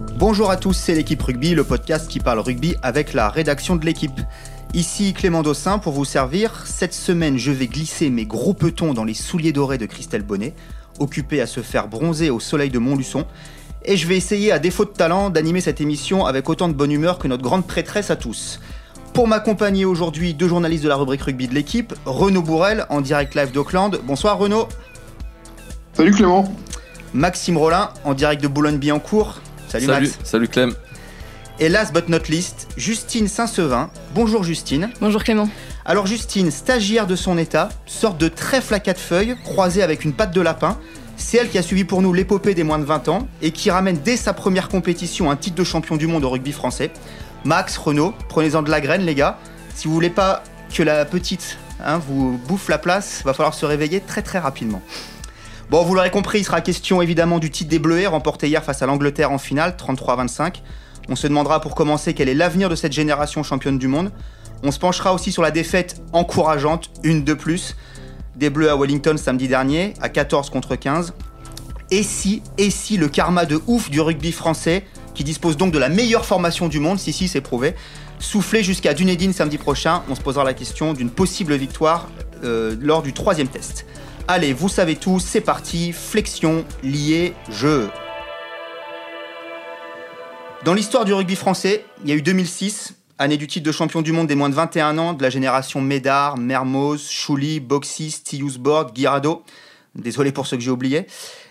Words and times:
Bonjour 0.00 0.50
à 0.50 0.56
tous, 0.56 0.72
c'est 0.72 0.94
l'équipe 0.94 1.22
rugby, 1.22 1.54
le 1.54 1.64
podcast 1.64 2.08
qui 2.08 2.20
parle 2.20 2.38
rugby 2.38 2.74
avec 2.82 3.12
la 3.12 3.28
rédaction 3.28 3.76
de 3.76 3.84
l'équipe. 3.84 4.20
Ici 4.72 5.12
Clément 5.12 5.42
Dossin 5.42 5.78
pour 5.78 5.92
vous 5.92 6.04
servir. 6.04 6.64
Cette 6.66 6.94
semaine, 6.94 7.36
je 7.36 7.50
vais 7.50 7.66
glisser 7.66 8.08
mes 8.08 8.24
gros 8.24 8.54
petons 8.54 8.94
dans 8.94 9.04
les 9.04 9.14
souliers 9.14 9.52
dorés 9.52 9.78
de 9.78 9.86
Christelle 9.86 10.22
Bonnet, 10.22 10.54
occupée 10.98 11.40
à 11.40 11.46
se 11.46 11.60
faire 11.60 11.88
bronzer 11.88 12.30
au 12.30 12.40
soleil 12.40 12.70
de 12.70 12.78
Montluçon. 12.78 13.26
Et 13.84 13.96
je 13.96 14.06
vais 14.06 14.16
essayer, 14.16 14.52
à 14.52 14.58
défaut 14.58 14.84
de 14.84 14.90
talent, 14.90 15.30
d'animer 15.30 15.60
cette 15.60 15.80
émission 15.80 16.24
avec 16.24 16.48
autant 16.48 16.68
de 16.68 16.74
bonne 16.74 16.92
humeur 16.92 17.18
que 17.18 17.28
notre 17.28 17.42
grande 17.42 17.66
prêtresse 17.66 18.10
à 18.10 18.16
tous. 18.16 18.60
Pour 19.12 19.26
m'accompagner 19.26 19.84
aujourd'hui, 19.84 20.34
deux 20.34 20.48
journalistes 20.48 20.84
de 20.84 20.88
la 20.88 20.96
rubrique 20.96 21.22
rugby 21.22 21.48
de 21.48 21.54
l'équipe, 21.54 21.94
Renaud 22.06 22.42
Bourrel 22.42 22.86
en 22.90 23.00
direct 23.00 23.34
live 23.34 23.52
d'Auckland. 23.52 23.98
Bonsoir 24.04 24.38
Renaud. 24.38 24.68
Salut 25.92 26.12
Clément. 26.12 26.44
Maxime 27.12 27.56
Rollin 27.56 27.90
en 28.04 28.14
direct 28.14 28.42
de 28.42 28.48
Boulogne-Billancourt. 28.48 29.40
Salut, 29.70 29.86
Max. 29.86 30.18
Salut 30.24 30.48
Clem. 30.48 30.74
Et 31.60 31.68
last 31.68 31.92
but 31.94 32.08
not 32.08 32.28
least, 32.28 32.66
Justine 32.76 33.28
Saint-Sevin. 33.28 33.88
Bonjour 34.16 34.42
Justine. 34.42 34.90
Bonjour 35.00 35.22
Clément. 35.22 35.48
Alors 35.84 36.08
Justine, 36.08 36.50
stagiaire 36.50 37.06
de 37.06 37.14
son 37.14 37.38
état, 37.38 37.68
sorte 37.86 38.18
de 38.18 38.26
trèfle 38.26 38.74
à 38.74 38.80
quatre 38.80 38.98
feuilles, 38.98 39.36
croisée 39.44 39.84
avec 39.84 40.04
une 40.04 40.12
patte 40.12 40.34
de 40.34 40.40
lapin. 40.40 40.76
C'est 41.16 41.36
elle 41.36 41.48
qui 41.48 41.56
a 41.56 41.62
suivi 41.62 41.84
pour 41.84 42.02
nous 42.02 42.12
l'épopée 42.12 42.54
des 42.54 42.64
moins 42.64 42.80
de 42.80 42.84
20 42.84 43.08
ans 43.08 43.28
et 43.42 43.52
qui 43.52 43.70
ramène 43.70 43.98
dès 43.98 44.16
sa 44.16 44.32
première 44.32 44.68
compétition 44.68 45.30
un 45.30 45.36
titre 45.36 45.54
de 45.54 45.62
champion 45.62 45.96
du 45.96 46.08
monde 46.08 46.24
au 46.24 46.30
rugby 46.30 46.50
français. 46.50 46.90
Max, 47.44 47.76
Renaud, 47.76 48.12
prenez-en 48.28 48.62
de 48.62 48.70
la 48.70 48.80
graine 48.80 49.02
les 49.02 49.14
gars. 49.14 49.38
Si 49.76 49.86
vous 49.86 49.94
voulez 49.94 50.10
pas 50.10 50.42
que 50.74 50.82
la 50.82 51.04
petite 51.04 51.58
hein, 51.84 52.00
vous 52.08 52.40
bouffe 52.48 52.68
la 52.68 52.78
place, 52.78 53.22
va 53.24 53.34
falloir 53.34 53.54
se 53.54 53.66
réveiller 53.66 54.00
très 54.00 54.22
très 54.22 54.40
rapidement. 54.40 54.82
Bon, 55.70 55.84
vous 55.84 55.94
l'aurez 55.94 56.10
compris, 56.10 56.40
il 56.40 56.44
sera 56.44 56.60
question 56.62 57.00
évidemment 57.00 57.38
du 57.38 57.48
titre 57.48 57.70
des 57.70 57.78
Bleuets 57.78 58.08
remporté 58.08 58.48
hier 58.48 58.64
face 58.64 58.82
à 58.82 58.86
l'Angleterre 58.86 59.30
en 59.30 59.38
finale, 59.38 59.76
33-25. 59.78 60.62
On 61.08 61.14
se 61.14 61.28
demandera 61.28 61.60
pour 61.60 61.76
commencer 61.76 62.12
quel 62.12 62.28
est 62.28 62.34
l'avenir 62.34 62.68
de 62.68 62.74
cette 62.74 62.90
génération 62.90 63.44
championne 63.44 63.78
du 63.78 63.86
monde. 63.86 64.10
On 64.64 64.72
se 64.72 64.80
penchera 64.80 65.14
aussi 65.14 65.30
sur 65.30 65.42
la 65.42 65.52
défaite 65.52 66.02
encourageante, 66.12 66.90
une 67.04 67.22
de 67.22 67.34
plus, 67.34 67.76
des 68.34 68.50
Bleus 68.50 68.68
à 68.68 68.76
Wellington 68.76 69.16
samedi 69.16 69.46
dernier, 69.46 69.94
à 70.00 70.08
14 70.08 70.50
contre 70.50 70.74
15. 70.74 71.14
Et 71.92 72.02
si, 72.02 72.42
et 72.58 72.70
si 72.70 72.96
le 72.96 73.06
karma 73.06 73.46
de 73.46 73.60
ouf 73.68 73.90
du 73.90 74.00
rugby 74.00 74.32
français, 74.32 74.84
qui 75.14 75.22
dispose 75.22 75.56
donc 75.56 75.72
de 75.72 75.78
la 75.78 75.88
meilleure 75.88 76.24
formation 76.24 76.66
du 76.66 76.80
monde, 76.80 76.98
si 76.98 77.12
si 77.12 77.28
c'est 77.28 77.40
prouvé, 77.40 77.76
soufflait 78.18 78.64
jusqu'à 78.64 78.92
Dunedin 78.92 79.32
samedi 79.32 79.56
prochain, 79.56 80.02
on 80.10 80.16
se 80.16 80.20
posera 80.20 80.42
la 80.42 80.54
question 80.54 80.94
d'une 80.94 81.10
possible 81.10 81.54
victoire 81.54 82.08
euh, 82.42 82.74
lors 82.80 83.02
du 83.02 83.12
troisième 83.12 83.46
test. 83.48 83.86
Allez, 84.28 84.52
vous 84.52 84.68
savez 84.68 84.96
tout, 84.96 85.18
c'est 85.18 85.40
parti, 85.40 85.92
flexion, 85.92 86.64
lié, 86.82 87.34
jeu. 87.50 87.90
Dans 90.64 90.74
l'histoire 90.74 91.04
du 91.04 91.12
rugby 91.12 91.36
français, 91.36 91.84
il 92.04 92.10
y 92.10 92.12
a 92.12 92.16
eu 92.16 92.22
2006, 92.22 92.94
année 93.18 93.36
du 93.36 93.46
titre 93.46 93.66
de 93.66 93.72
champion 93.72 94.02
du 94.02 94.12
monde 94.12 94.26
des 94.26 94.34
moins 94.34 94.48
de 94.48 94.54
21 94.54 94.98
ans, 94.98 95.12
de 95.14 95.22
la 95.22 95.30
génération 95.30 95.80
Médard, 95.80 96.36
Mermoz, 96.36 97.08
Chouli, 97.10 97.60
Boxy, 97.60 98.10
Stillus 98.10 98.58
Board, 98.58 98.92
Guirado. 98.94 99.42
Désolé 99.94 100.32
pour 100.32 100.46
ceux 100.46 100.56
que 100.56 100.62
j'ai 100.62 100.70
oubliés. 100.70 101.06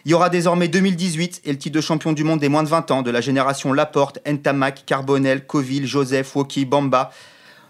Il 0.06 0.11
y 0.11 0.14
aura 0.14 0.30
désormais 0.30 0.67
2018 0.67 1.42
et 1.44 1.52
le 1.52 1.58
titre 1.58 1.76
de 1.76 1.81
champion 1.81 2.14
du 2.14 2.23
monde 2.23 2.39
des 2.39 2.50
moins 2.50 2.64
de 2.64 2.70
20 2.70 2.92
ans 2.92 3.02
de 3.02 3.11
la 3.11 3.20
génération 3.20 3.73
Laporte, 3.73 4.20
Entamac, 4.28 4.83
Carbonel, 4.86 5.45
Coville, 5.45 5.86
Joseph, 5.86 6.36
Woki, 6.36 6.66
Bamba. 6.66 7.11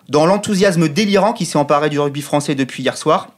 Dans 0.08 0.26
l'enthousiasme 0.26 0.88
délirant 0.88 1.34
qui 1.34 1.46
s'est 1.46 1.58
emparé 1.58 1.90
du 1.90 2.00
rugby 2.00 2.22
français 2.22 2.54
depuis 2.54 2.84
hier 2.84 2.98
soir, 2.98 3.30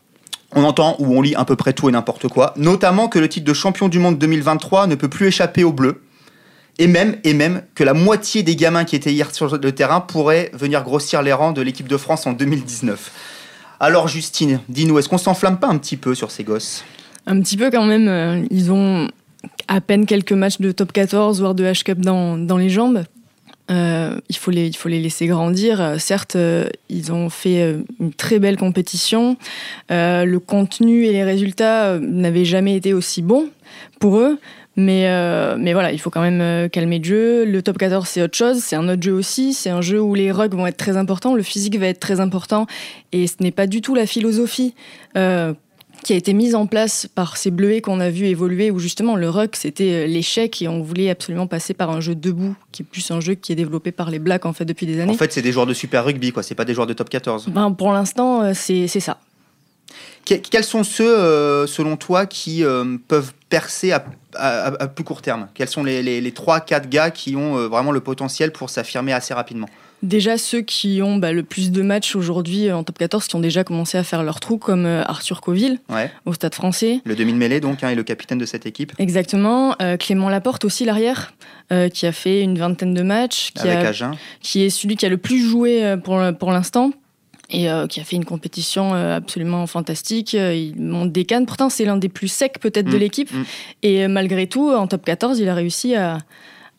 on 0.54 0.64
entend 0.64 0.96
ou 1.00 1.16
on 1.16 1.22
lit 1.22 1.36
à 1.36 1.46
peu 1.46 1.56
près 1.56 1.74
tout 1.74 1.90
et 1.90 1.92
n'importe 1.92 2.28
quoi, 2.28 2.54
notamment 2.58 3.08
que 3.08 3.20
le 3.20 3.30
titre 3.30 3.46
de 3.46 3.54
champion 3.54 3.88
du 3.90 4.00
monde 4.00 4.18
2023 4.18 4.88
ne 4.88 4.96
peut 4.96 5.08
plus 5.08 5.28
échapper 5.28 5.64
aux 5.64 5.72
Bleus, 5.72 6.02
et 6.80 6.88
même, 6.88 7.18
et 7.24 7.34
même 7.34 7.62
que 7.76 7.84
la 7.84 7.94
moitié 7.94 8.44
des 8.44 8.56
gamins 8.56 8.86
qui 8.86 8.96
étaient 8.96 9.12
hier 9.12 9.34
sur 9.34 9.58
le 9.58 9.72
terrain 9.72 10.02
pourraient 10.02 10.52
venir 10.54 10.84
grossir 10.84 11.22
les 11.22 11.34
rangs 11.34 11.52
de 11.52 11.62
l'équipe 11.62 11.88
de 11.88 11.98
France 11.98 12.26
en 12.26 12.34
2019. 12.34 13.12
Alors 13.80 14.08
Justine, 14.08 14.59
dis-nous, 14.70 15.00
est-ce 15.00 15.09
qu'on 15.09 15.18
s'enflamme 15.18 15.59
pas 15.59 15.68
un 15.68 15.78
petit 15.78 15.98
peu 15.98 16.16
sur 16.16 16.31
ces 16.31 16.44
gosses? 16.44 16.84
Un 17.28 17.40
petit 17.42 17.58
peu 17.58 17.70
quand 17.70 17.86
même, 17.86 18.08
euh, 18.08 18.46
ils 18.50 18.72
ont 18.72 19.09
à 19.68 19.81
peine 19.81 20.06
quelques 20.06 20.31
matchs 20.31 20.59
de 20.59 20.72
top 20.72 20.92
14, 20.92 21.40
voire 21.40 21.56
de 21.56 21.64
H-Cup 21.64 22.00
dans, 22.00 22.38
dans 22.38 22.58
les 22.58 22.70
jambes. 22.70 23.04
Euh, 23.70 24.20
il, 24.30 24.36
faut 24.36 24.52
les, 24.52 24.68
il 24.68 24.76
faut 24.76 24.90
les 24.90 25.00
laisser 25.00 25.28
grandir. 25.28 25.82
Euh, 25.82 25.98
certes, 25.98 26.36
euh, 26.36 26.68
ils 26.90 27.12
ont 27.12 27.30
fait 27.30 27.78
une 28.00 28.14
très 28.14 28.40
belle 28.40 28.58
compétition. 28.58 29.38
le 29.90 30.38
contenu 30.38 31.06
et 31.06 31.12
les 31.12 31.24
résultats 31.24 32.00
n'avaient 32.00 32.46
jamais 32.46 32.76
été 32.76 32.94
aussi 32.94 33.22
bons 33.22 33.48
pour 34.00 34.18
eux. 34.18 34.40
Mais, 34.78 35.06
mais 35.58 35.74
voilà, 35.74 35.92
il 35.92 36.00
faut 36.00 36.10
quand 36.10 36.22
même 36.22 36.70
calmer 36.70 37.00
le 37.00 37.04
jeu. 37.04 37.46
Le 37.46 37.62
top 37.62 37.78
14, 37.78 38.08
c'est 38.08 38.22
autre 38.22 38.38
chose. 38.38 38.60
C'est 38.60 38.76
un 38.76 38.88
autre 38.88 39.02
jeu 39.04 39.12
aussi. 39.12 39.54
C'est 39.54 39.70
un 39.70 39.82
jeu 39.82 40.02
où 40.02 40.16
les 40.16 40.32
rugs 40.32 40.54
vont 40.54 40.66
être 40.66 40.78
très 40.78 40.98
importants. 40.98 41.36
Le 41.36 41.44
physique 41.44 41.78
va 41.78 41.88
être 41.88 42.00
très 42.00 42.20
important. 42.20 42.68
Et 43.12 43.28
ce 43.28 43.36
n'est 43.42 43.52
pas 43.52 43.68
du 43.68 43.82
tout 43.82 43.96
la 43.96 44.06
philosophie 44.06 44.74
qui 46.03 46.13
a 46.13 46.16
été 46.16 46.34
mise 46.34 46.56
en 46.56 46.66
place 46.66 47.07
par 47.13 47.38
ces 47.38 47.51
bleuets 47.51 47.81
qu'on 47.81 48.00
a 48.00 48.09
vu 48.09 48.25
évoluer, 48.25 48.72
où 48.72 48.79
justement 48.79 49.16
le 49.16 49.29
ruck 49.29 49.56
c'était 49.56 50.03
euh, 50.03 50.07
l'échec 50.07 50.62
et 50.62 50.67
on 50.67 50.81
voulait 50.81 51.09
absolument 51.09 51.47
passer 51.47 51.73
par 51.73 51.91
un 51.91 52.01
jeu 52.01 52.16
debout, 52.16 52.56
qui 52.72 52.81
est 52.81 52.85
plus 52.85 53.09
un 53.12 53.19
jeu 53.19 53.35
qui 53.35 53.51
est 53.51 53.56
développé 53.56 53.91
par 53.91 54.09
les 54.09 54.19
Blacks 54.19 54.45
en 54.45 54.53
fait 54.53 54.66
depuis 54.66 54.85
des 54.85 55.00
années. 55.00 55.13
En 55.13 55.17
fait, 55.17 55.31
c'est 55.31 55.41
des 55.41 55.51
joueurs 55.51 55.66
de 55.66 55.73
super 55.73 56.06
rugby, 56.06 56.31
quoi. 56.31 56.44
C'est 56.44 56.56
pas 56.56 56.66
des 56.66 56.73
joueurs 56.73 56.88
de 56.88 56.94
top 56.94 57.09
14. 57.09 57.50
Ben, 57.50 57.72
pour 57.72 57.91
l'instant, 57.91 58.41
euh, 58.41 58.51
c'est 58.53 58.88
ça. 58.88 59.19
quels 60.25 60.63
sont 60.63 60.84
ceux, 60.84 61.17
euh, 61.17 61.67
selon 61.67 61.97
toi, 61.97 62.25
qui 62.25 62.63
peuvent 63.07 63.33
percer 63.50 63.91
à, 63.91 64.88
plus 64.88 65.03
court 65.03 65.22
terme? 65.22 65.47
Quels 65.53 65.69
sont 65.69 65.83
les, 65.83 66.01
les, 66.01 66.22
les 66.22 66.31
3-4 66.31 66.88
gars 66.89 67.12
qui 67.12 67.35
ont 67.35 67.68
vraiment 67.68 67.91
le 67.91 68.00
potentiel 68.00 68.51
pour 68.51 68.69
s'affirmer 68.69 69.13
assez 69.13 69.33
rapidement? 69.33 69.68
Déjà 70.03 70.39
ceux 70.39 70.62
qui 70.62 71.01
ont 71.03 71.17
bah, 71.17 71.31
le 71.31 71.44
plus 71.44 71.72
de 71.72 71.84
matchs 71.84 72.16
aujourd'hui 72.16 72.67
euh, 72.67 72.75
en 72.75 72.84
top 72.84 72.97
14, 72.97 73.28
qui 73.28 73.35
ont 73.35 73.39
déjà 73.39 73.63
commencé 73.63 74.00
à 74.00 74.03
faire 74.03 74.23
leur 74.23 74.39
trou, 74.39 74.57
comme 74.57 74.85
euh, 74.85 75.03
Arthur 75.03 75.41
Coville 75.41 75.79
au 76.25 76.34
Stade 76.34 76.56
français. 76.56 77.01
Le 77.06 77.16
demi-mêlée 77.16 77.59
donc, 77.59 77.84
hein, 77.84 77.89
et 77.89 77.95
le 77.95 78.03
capitaine 78.03 78.39
de 78.39 78.45
cette 78.45 78.66
équipe. 78.66 78.94
Exactement. 78.97 79.75
Euh, 79.81 79.97
Clément 79.97 80.29
Laporte 80.29 80.66
aussi, 80.66 80.85
l'arrière, 80.85 81.34
qui 81.94 82.06
a 82.06 82.12
fait 82.12 82.41
une 82.41 82.57
vingtaine 82.57 82.94
de 82.94 83.01
matchs. 83.01 83.51
Qui, 83.53 83.69
Avec 83.69 83.95
qui 84.41 84.63
est 84.63 84.69
celui 84.69 84.97
qui 84.97 85.06
a 85.06 85.09
le 85.09 85.17
plus 85.17 85.39
joué 85.39 85.95
pour, 86.03 86.22
pour 86.38 86.51
l'instant 86.51 86.91
et 87.50 87.68
qui 87.89 88.01
a 88.01 88.03
fait 88.03 88.18
une 88.18 88.25
compétition 88.25 88.94
absolument 88.94 89.66
fantastique. 89.68 90.33
il 90.33 90.75
monte 90.78 91.13
des 91.13 91.23
cannes. 91.23 91.45
Pourtant, 91.45 91.69
c'est 91.69 91.85
l'un 91.85 91.95
des 91.95 92.09
plus 92.09 92.28
secs 92.28 92.59
peut-être 92.59 92.88
de 92.88 92.97
mm. 92.97 93.00
l'équipe. 93.00 93.31
Mm. 93.31 93.44
Et 93.83 94.07
malgré 94.09 94.47
tout, 94.47 94.69
en 94.69 94.85
top 94.88 95.06
14, 95.06 95.39
il 95.39 95.47
a 95.47 95.56
réussi 95.56 95.95
à, 95.95 96.18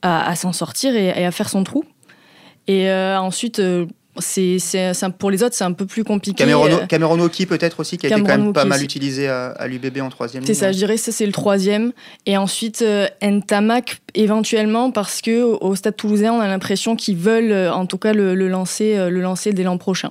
à, 0.02 0.34
s'en 0.34 0.52
sortir 0.52 0.94
et, 0.94 1.24
à 1.24 1.30
faire 1.30 1.48
son 1.48 1.64
trou. 1.64 1.84
Et 2.68 2.88
euh, 2.88 3.18
ensuite, 3.18 3.58
euh, 3.58 3.86
c'est, 4.18 4.58
pour 5.18 5.30
les 5.30 5.42
autres, 5.42 5.54
c'est 5.54 5.64
un 5.64 5.72
peu 5.72 5.86
plus 5.86 6.04
compliqué. 6.04 6.44
Cameron, 6.88 7.20
Oki 7.20 7.46
peut-être 7.46 7.80
aussi, 7.80 7.98
qui 7.98 8.06
a 8.06 8.10
été 8.10 8.20
quand 8.20 8.26
même 8.26 8.52
pas 8.52 8.64
mal 8.64 8.82
utilisé 8.82 9.28
à, 9.28 9.66
l'UBB 9.66 10.00
en 10.00 10.08
troisième. 10.08 10.44
C'est 10.44 10.54
ça, 10.54 10.72
je 10.72 10.78
dirais 10.78 10.96
ça 10.96 11.12
c'est 11.12 11.26
le 11.26 11.32
troisième. 11.32 11.92
Et 12.26 12.36
ensuite, 12.36 12.82
euh, 12.82 13.08
Ntamak 13.22 14.00
éventuellement, 14.14 14.90
parce 14.90 15.22
que 15.22 15.42
au, 15.42 15.74
Stade 15.74 15.96
Toulousain, 15.96 16.32
on 16.32 16.40
a 16.40 16.46
l'impression 16.46 16.96
qu'ils 16.96 17.16
veulent, 17.16 17.70
en 17.70 17.86
tout 17.86 17.98
cas, 17.98 18.12
le, 18.12 18.34
lancer, 18.34 18.96
le 19.10 19.20
lancer 19.20 19.52
dès 19.52 19.62
l'an 19.62 19.78
prochain. 19.78 20.10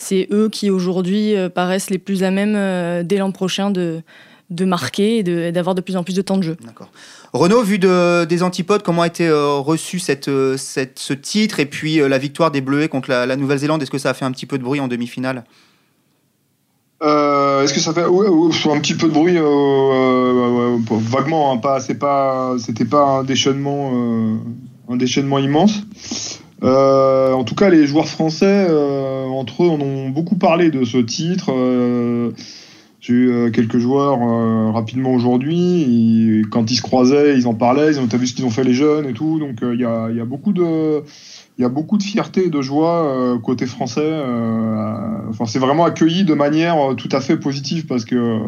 C'est 0.00 0.28
eux 0.30 0.48
qui 0.48 0.70
aujourd'hui 0.70 1.34
paraissent 1.52 1.90
les 1.90 1.98
plus 1.98 2.22
à 2.22 2.30
même 2.30 3.02
dès 3.04 3.16
l'an 3.16 3.32
prochain 3.32 3.70
de, 3.70 4.00
de 4.50 4.64
marquer 4.64 5.18
et 5.18 5.52
d'avoir 5.52 5.74
de, 5.74 5.80
plus 5.80 5.96
en 5.96 6.04
plus 6.04 6.14
de 6.14 6.22
temps 6.22 6.38
de 6.38 6.42
jeu. 6.42 6.56
D'accord. 6.64 6.90
Renaud, 7.32 7.62
vu 7.62 7.78
de, 7.78 8.24
des 8.24 8.42
antipodes, 8.42 8.82
comment 8.82 9.02
a 9.02 9.06
été 9.06 9.26
euh, 9.26 9.56
reçu 9.56 9.98
cette, 9.98 10.28
euh, 10.28 10.56
cette, 10.56 10.98
ce 10.98 11.12
titre 11.12 11.60
et 11.60 11.66
puis 11.66 12.00
euh, 12.00 12.08
la 12.08 12.16
victoire 12.18 12.50
des 12.50 12.62
Bleuets 12.62 12.88
contre 12.88 13.10
la, 13.10 13.36
Nouvelle-Zélande 13.36 13.82
Est-ce 13.82 13.90
que 13.90 13.98
ça 13.98 14.10
a 14.10 14.14
fait 14.14 14.24
un 14.24 14.32
petit 14.32 14.46
peu 14.46 14.56
de 14.56 14.62
bruit 14.62 14.80
en 14.80 14.88
demi-finale? 14.88 15.44
Est-ce 17.00 17.74
que 17.74 17.80
ça 17.80 17.92
fait 17.92 18.02
un 18.02 18.80
petit 18.80 18.94
peu 18.94 19.08
de 19.08 19.12
bruit 19.12 19.36
vaguement 20.90 21.52
hein, 21.52 21.58
pas 21.58 21.78
c'est 21.78 21.94
pas 21.94 22.56
c'était 22.58 22.84
pas 22.84 23.04
un 23.04 23.24
déchaînement 23.24 24.40
un 24.88 24.96
déchaînement 24.96 25.38
immense. 25.38 25.82
en 26.62 27.44
tout 27.44 27.54
cas, 27.54 27.68
les 27.68 27.86
joueurs 27.86 28.08
français 28.08 28.66
entre 29.28 29.64
eux 29.64 29.68
en 29.68 29.80
ont 29.80 30.08
beaucoup 30.08 30.36
parlé 30.36 30.70
de 30.70 30.84
ce 30.84 30.98
titre. 30.98 31.52
J'ai 33.00 33.12
eu 33.12 33.30
euh, 33.30 33.50
quelques 33.50 33.78
joueurs 33.78 34.18
euh, 34.22 34.72
rapidement 34.72 35.12
aujourd'hui. 35.12 36.42
Quand 36.50 36.68
ils 36.70 36.76
se 36.76 36.82
croisaient, 36.82 37.38
ils 37.38 37.46
en 37.46 37.54
parlaient. 37.54 37.92
Ils 37.92 38.00
ont 38.00 38.06
vu 38.06 38.26
ce 38.26 38.34
qu'ils 38.34 38.44
ont 38.44 38.50
fait 38.50 38.64
les 38.64 38.74
jeunes 38.74 39.06
et 39.06 39.12
tout. 39.12 39.38
Donc 39.38 39.62
euh, 39.62 39.74
il 39.74 39.80
y, 39.80 39.84
a, 39.84 40.10
y, 40.10 40.20
a, 40.20 40.24
beaucoup 40.24 40.52
de 40.52 41.02
y 41.58 41.64
a 41.64 41.68
beaucoup 41.68 41.96
de 41.96 42.02
fierté 42.02 42.46
et 42.46 42.50
de 42.50 42.60
joie 42.60 43.38
côté 43.42 43.66
français. 43.66 44.22
enfin, 45.28 45.46
c'est 45.46 45.58
vraiment 45.60 45.84
accueilli 45.84 46.24
de 46.24 46.34
manière 46.34 46.94
tout 46.96 47.08
à 47.12 47.20
fait 47.20 47.36
positive 47.36 47.86
parce 47.86 48.04
que 48.04 48.40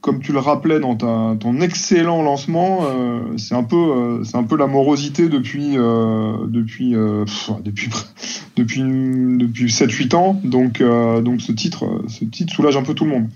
comme 0.00 0.20
tu 0.20 0.32
le 0.32 0.38
rappelais 0.38 0.80
dans 0.80 0.96
ton 0.96 1.60
excellent 1.60 2.22
lancement, 2.22 2.80
euh, 2.84 3.20
c'est 3.36 3.54
un 3.54 3.62
peu, 3.62 3.76
euh, 3.76 4.24
c'est 4.24 4.36
un 4.36 4.44
peu 4.44 4.56
la 4.56 4.66
morosité 4.66 5.28
depuis, 5.28 5.76
euh, 5.76 6.36
depuis, 6.46 6.92
depuis, 7.64 7.90
depuis, 8.56 8.80
depuis 8.80 9.66
7-8 9.66 10.14
ans. 10.14 10.40
Donc, 10.42 10.82
donc 10.82 11.42
ce 11.42 11.52
titre, 11.52 12.02
ce 12.08 12.24
titre 12.24 12.52
soulage 12.52 12.76
un 12.76 12.82
peu 12.82 12.94
tout 12.94 13.04
le 13.04 13.10
monde. 13.10 13.28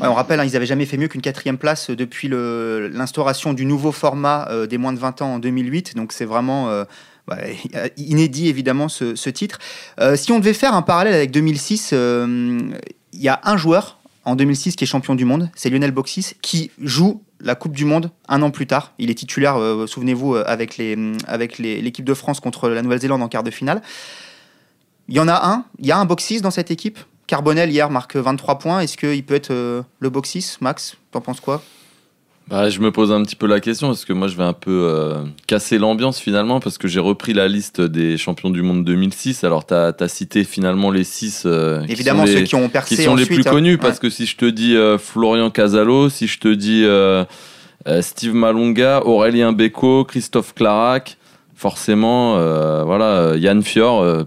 on 0.00 0.14
rappelle, 0.14 0.40
hein, 0.40 0.44
ils 0.44 0.52
n'avaient 0.52 0.66
jamais 0.66 0.86
fait 0.86 0.96
mieux 0.96 1.08
qu'une 1.08 1.22
quatrième 1.22 1.58
place 1.58 1.90
depuis 1.90 2.28
l'instauration 2.28 3.52
du 3.52 3.64
nouveau 3.64 3.92
format 3.92 4.48
des 4.68 4.78
moins 4.78 4.92
de 4.92 4.98
20 4.98 5.22
ans 5.22 5.34
en 5.34 5.38
2008. 5.38 5.94
Donc 5.94 6.12
c'est 6.12 6.24
vraiment 6.24 6.84
inédit 7.96 8.48
évidemment 8.48 8.88
ce, 8.88 9.30
titre. 9.30 9.60
si 10.16 10.32
on 10.32 10.40
devait 10.40 10.52
faire 10.52 10.74
un 10.74 10.82
parallèle 10.82 11.14
avec 11.14 11.30
2006, 11.30 11.92
il 11.92 13.20
y 13.20 13.28
a 13.28 13.40
un 13.44 13.56
joueur 13.56 14.01
en 14.24 14.36
2006 14.36 14.76
qui 14.76 14.84
est 14.84 14.86
champion 14.86 15.14
du 15.14 15.24
monde, 15.24 15.50
c'est 15.54 15.70
Lionel 15.70 15.90
Boxis, 15.90 16.34
qui 16.42 16.70
joue 16.78 17.22
la 17.40 17.54
Coupe 17.54 17.74
du 17.74 17.84
Monde 17.84 18.10
un 18.28 18.42
an 18.42 18.50
plus 18.50 18.66
tard. 18.66 18.92
Il 18.98 19.10
est 19.10 19.14
titulaire, 19.14 19.56
euh, 19.56 19.86
souvenez-vous, 19.86 20.36
euh, 20.36 20.44
avec 20.46 20.78
l'équipe 20.78 21.20
avec 21.26 22.04
de 22.04 22.14
France 22.14 22.40
contre 22.40 22.68
la 22.68 22.82
Nouvelle-Zélande 22.82 23.22
en 23.22 23.28
quart 23.28 23.42
de 23.42 23.50
finale. 23.50 23.82
Il 25.08 25.16
y 25.16 25.20
en 25.20 25.28
a 25.28 25.48
un, 25.48 25.64
il 25.78 25.86
y 25.86 25.92
a 25.92 25.98
un 25.98 26.04
Boxis 26.04 26.40
dans 26.40 26.50
cette 26.50 26.70
équipe? 26.70 26.98
Carbonel 27.26 27.70
hier 27.70 27.90
marque 27.90 28.16
23 28.16 28.58
points. 28.58 28.80
Est-ce 28.80 28.96
qu'il 28.96 29.24
peut 29.24 29.34
être 29.34 29.50
euh, 29.50 29.82
le 29.98 30.10
Boxis? 30.10 30.56
Max, 30.60 30.96
t'en 31.10 31.20
penses 31.20 31.40
quoi? 31.40 31.62
Bah, 32.48 32.68
je 32.68 32.80
me 32.80 32.90
pose 32.90 33.12
un 33.12 33.22
petit 33.22 33.36
peu 33.36 33.46
la 33.46 33.60
question 33.60 33.88
parce 33.88 34.04
que 34.04 34.12
moi 34.12 34.28
je 34.28 34.36
vais 34.36 34.42
un 34.42 34.52
peu 34.52 34.86
euh, 34.88 35.22
casser 35.46 35.78
l'ambiance 35.78 36.18
finalement 36.18 36.60
parce 36.60 36.76
que 36.76 36.88
j'ai 36.88 37.00
repris 37.00 37.32
la 37.32 37.48
liste 37.48 37.80
des 37.80 38.18
champions 38.18 38.50
du 38.50 38.62
monde 38.62 38.84
2006. 38.84 39.44
Alors 39.44 39.64
tu 39.66 39.74
as, 39.74 40.08
cité 40.08 40.44
finalement 40.44 40.90
les 40.90 41.04
six 41.04 41.44
euh, 41.46 41.82
Évidemment 41.88 42.26
ceux 42.26 42.42
qui 42.42 42.54
ont 42.54 42.68
percé 42.68 42.96
qui 42.96 43.02
sont 43.02 43.14
les 43.14 43.26
plus 43.26 43.46
hein. 43.46 43.50
connus 43.50 43.78
parce 43.78 43.98
que 43.98 44.10
si 44.10 44.26
je 44.26 44.36
te 44.36 44.44
dis 44.44 44.76
euh, 44.76 44.98
Florian 44.98 45.50
Casalo, 45.50 46.10
si 46.10 46.26
je 46.26 46.38
te 46.38 46.48
dis 46.48 46.84
Steve 48.00 48.34
Malonga, 48.34 49.02
Aurélien 49.06 49.52
Beko, 49.52 50.04
Christophe 50.04 50.54
Clarac, 50.54 51.16
forcément 51.54 52.34
voilà 52.84 53.34
Yann 53.36 53.62
Fior, 53.62 54.26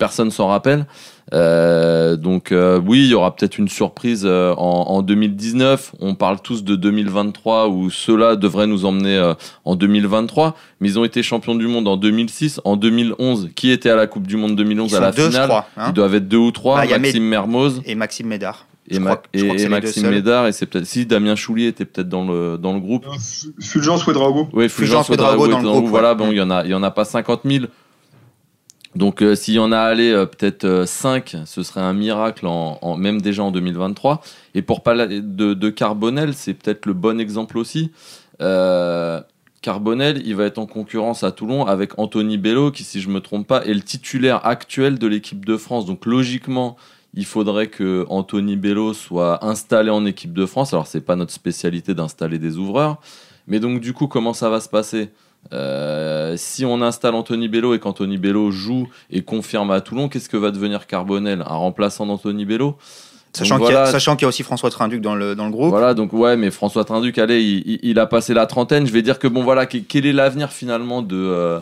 personne 0.00 0.32
s'en 0.32 0.48
rappelle. 0.48 0.86
Euh, 1.32 2.16
donc 2.16 2.50
euh, 2.50 2.80
oui, 2.84 3.04
il 3.04 3.10
y 3.10 3.14
aura 3.14 3.36
peut-être 3.36 3.58
une 3.58 3.68
surprise 3.68 4.22
euh, 4.24 4.52
en, 4.56 5.02
2019. 5.02 5.92
On 6.00 6.16
parle 6.16 6.40
tous 6.40 6.64
de 6.64 6.74
2023 6.74 7.68
où 7.68 7.90
cela 7.90 8.34
devrait 8.34 8.66
nous 8.66 8.84
emmener 8.84 9.34
en 9.64 9.76
2023. 9.76 10.56
Mais 10.80 10.88
ils 10.88 10.98
ont 10.98 11.04
été 11.04 11.22
champions 11.22 11.54
du 11.54 11.68
monde 11.68 11.86
en 11.86 11.96
2006, 11.96 12.60
en 12.64 12.76
2011. 12.76 13.50
Qui 13.54 13.70
était 13.70 13.90
à 13.90 13.96
la 13.96 14.08
Coupe 14.08 14.26
du 14.26 14.36
Monde 14.36 14.56
2011 14.56 14.94
à 14.96 15.00
la 15.00 15.12
finale? 15.12 15.50
hein. 15.76 15.84
Ils 15.88 15.92
doivent 15.92 16.16
être 16.16 16.26
deux 16.26 16.38
ou 16.38 16.50
trois. 16.50 16.84
Bah, 16.84 16.98
Maxime 16.98 17.24
Mermoz 17.24 17.82
et 17.84 17.94
Maxime 17.94 18.26
Médard. 18.26 18.66
Et, 18.90 18.98
Maxime 19.68 20.10
Médard 20.10 20.48
et 20.48 20.52
c'est 20.52 20.66
peut-être 20.66 20.86
si 20.86 21.06
Damien 21.06 21.36
Choulier 21.36 21.68
était 21.68 21.84
peut-être 21.84 22.08
dans 22.08 22.26
le 22.26 22.58
dans 22.58 22.72
le 22.72 22.80
groupe. 22.80 23.06
Fulgence 23.60 24.04
Ouedraogo. 24.04 24.48
Oui, 24.52 24.68
Fulgence 24.68 25.08
Ouedraogo 25.10 25.46
dans, 25.46 25.60
le 25.60 25.68
groupe. 25.68 25.86
Voilà, 25.86 26.14
bon, 26.14 26.32
il 26.32 26.38
y 26.38 26.40
en 26.40 26.50
a 26.50 26.64
il 26.64 26.70
y 26.70 26.74
en 26.74 26.82
a 26.82 26.90
pas 26.90 27.04
50 27.04 27.42
000. 27.44 27.66
Donc 28.96 29.22
euh, 29.22 29.36
s'il 29.36 29.54
y 29.54 29.58
en 29.58 29.70
a 29.70 29.78
allé 29.78 30.10
euh, 30.10 30.26
peut-être 30.26 30.84
5, 30.86 31.34
euh, 31.34 31.42
ce 31.46 31.62
serait 31.62 31.80
un 31.80 31.92
miracle, 31.92 32.46
en, 32.46 32.96
même 32.96 33.20
déjà 33.20 33.44
en 33.44 33.52
2023. 33.52 34.20
Et 34.54 34.62
pour 34.62 34.82
parler 34.82 35.20
de, 35.22 35.70
Carbonel, 35.70 36.34
c'est 36.34 36.54
peut-être 36.54 36.86
le 36.86 36.92
bon 36.92 37.20
exemple 37.20 37.58
aussi. 37.58 37.92
Carbonel, 39.62 40.22
il 40.24 40.34
va 40.34 40.46
être 40.46 40.58
en 40.58 40.64
concurrence 40.66 41.22
à 41.22 41.32
Toulon 41.32 41.66
avec 41.66 41.98
Anthony 41.98 42.38
Bello, 42.38 42.70
qui, 42.70 42.82
si 42.82 43.00
je 43.00 43.08
ne 43.08 43.14
me 43.14 43.20
trompe 43.20 43.46
pas, 43.46 43.62
est 43.64 43.74
le 43.74 43.82
titulaire 43.82 44.46
actuel 44.46 44.98
de 44.98 45.06
l'équipe 45.06 45.44
de 45.44 45.56
France. 45.58 45.84
Donc 45.84 46.06
logiquement, 46.06 46.76
il 47.12 47.26
faudrait 47.26 47.66
que 47.66 48.06
Anthony 48.08 48.56
Bello 48.56 48.94
soit 48.94 49.44
installé 49.44 49.90
en 49.90 50.06
équipe 50.06 50.32
de 50.32 50.46
France. 50.46 50.72
Alors 50.72 50.86
c'est 50.86 51.02
pas 51.02 51.14
notre 51.14 51.32
spécialité 51.32 51.92
d'installer 51.92 52.38
des 52.38 52.56
ouvreurs, 52.56 53.00
mais 53.46 53.60
donc 53.60 53.80
du 53.80 53.92
coup, 53.92 54.06
comment 54.06 54.32
ça 54.32 54.48
va 54.48 54.60
se 54.60 54.68
passer? 54.68 55.10
Euh, 55.52 56.34
si 56.36 56.64
on 56.64 56.80
installe 56.82 57.14
Anthony 57.14 57.48
Bello 57.48 57.74
et 57.74 57.78
qu'Anthony 57.78 58.18
Bello 58.18 58.50
joue 58.50 58.88
et 59.10 59.22
confirme 59.22 59.70
à 59.70 59.80
Toulon, 59.80 60.08
qu'est-ce 60.08 60.28
que 60.28 60.36
va 60.36 60.50
devenir 60.50 60.86
Carbonel 60.86 61.42
Un 61.42 61.56
remplaçant 61.56 62.06
d'Anthony 62.06 62.44
Bello? 62.44 62.76
Sachant 63.32 63.58
qu'il 63.58 64.22
y, 64.22 64.24
a 64.24 64.28
aussi 64.28 64.42
François 64.42 64.70
Trinduc 64.70 65.00
dans 65.00 65.14
le, 65.14 65.36
dans 65.36 65.46
le 65.46 65.52
groupe. 65.52 65.70
Voilà, 65.70 65.94
donc 65.94 66.12
ouais, 66.12 66.36
mais 66.36 66.50
François 66.50 66.84
Trinduc, 66.84 67.16
allez, 67.18 67.40
il, 67.82 67.98
a 68.00 68.06
passé 68.06 68.34
la 68.34 68.46
trentaine. 68.46 68.86
Je 68.86 68.92
vais 68.92 69.02
dire 69.02 69.20
que 69.20 69.28
bon, 69.28 69.44
voilà, 69.44 69.66
quel 69.66 70.06
est 70.06 70.12
l'avenir 70.12 70.50
finalement 70.50 71.00
de, 71.00 71.16
euh, 71.16 71.60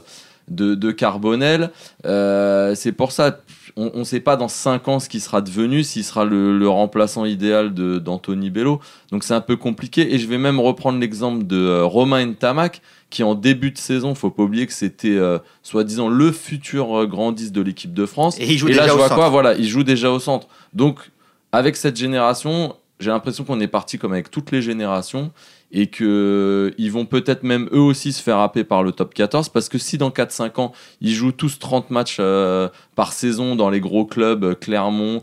de, 0.49 0.75
de, 0.75 0.91
Carbonel? 0.91 1.71
Euh, 2.07 2.75
C'est 2.75 2.93
pour 2.93 3.13
ça, 3.13 3.39
on 3.79 3.99
ne 4.01 4.05
sait 4.05 4.21
pas 4.21 4.37
dans 4.37 4.49
5 4.49 4.89
ans 4.89 4.99
ce 4.99 5.09
qui 5.09 5.21
sera 5.21 5.41
devenu, 5.41 5.85
s'il 5.85 6.05
sera 6.05 6.25
le, 6.25 6.69
remplaçant 6.69 7.25
idéal 7.25 7.73
d'Anthony 7.73 8.51
Bello. 8.51 8.81
Donc 9.13 9.25
c'est 9.25 9.35
un 9.35 9.41
peu 9.41 9.57
compliqué. 9.57 10.15
Et 10.15 10.19
je 10.19 10.27
vais 10.27 10.39
même 10.39 10.59
reprendre 10.59 10.99
l'exemple 10.99 11.47
de 11.47 11.81
Romain 11.81 12.27
Ntamak 12.27 12.83
qui 13.11 13.23
en 13.23 13.35
début 13.35 13.71
de 13.71 13.79
saison, 13.79 14.15
faut 14.15 14.31
pas 14.31 14.43
oublier 14.43 14.67
que 14.67 14.73
c'était 14.73 15.17
euh, 15.17 15.39
soi-disant 15.63 16.09
le 16.09 16.31
futur 16.31 16.99
euh, 16.99 17.07
grand 17.07 17.33
de 17.33 17.61
l'équipe 17.63 17.95
de 17.95 18.07
France. 18.07 18.39
Et 18.39 18.45
il 18.45 18.59
joue 18.59 18.67
là, 18.67 18.73
déjà 18.73 18.89
je 18.89 18.93
vois 18.93 19.09
quoi? 19.09 19.29
Voilà, 19.29 19.55
il 19.55 19.67
joue 19.67 19.83
déjà 19.83 20.11
au 20.11 20.19
centre. 20.19 20.49
Donc, 20.75 21.11
avec 21.53 21.77
cette 21.77 21.97
génération, 21.97 22.77
j'ai 23.01 23.11
l'impression 23.11 23.45
qu'on 23.45 23.61
est 23.61 23.69
parti 23.69 23.99
comme 23.99 24.13
avec 24.13 24.31
toutes 24.31 24.51
les 24.51 24.63
générations 24.63 25.33
et 25.71 25.89
que 25.89 26.73
ils 26.79 26.91
vont 26.91 27.05
peut-être 27.05 27.43
même 27.43 27.69
eux 27.73 27.81
aussi 27.81 28.13
se 28.13 28.23
faire 28.23 28.39
happer 28.39 28.65
par 28.65 28.83
le 28.83 28.93
top 28.93 29.15
14 29.15 29.51
parce 29.51 29.69
que 29.69 29.79
si 29.79 29.99
dans 29.99 30.11
4-5 30.11 30.61
ans 30.61 30.73
ils 31.01 31.13
jouent 31.15 31.33
tous 31.33 31.59
30 31.59 31.91
matchs 31.91 32.17
euh, 32.21 32.69
par 32.95 33.13
saison 33.13 33.55
dans 33.55 33.71
les 33.71 33.81
gros 33.81 34.07
clubs 34.07 34.59
Clermont, 34.59 35.23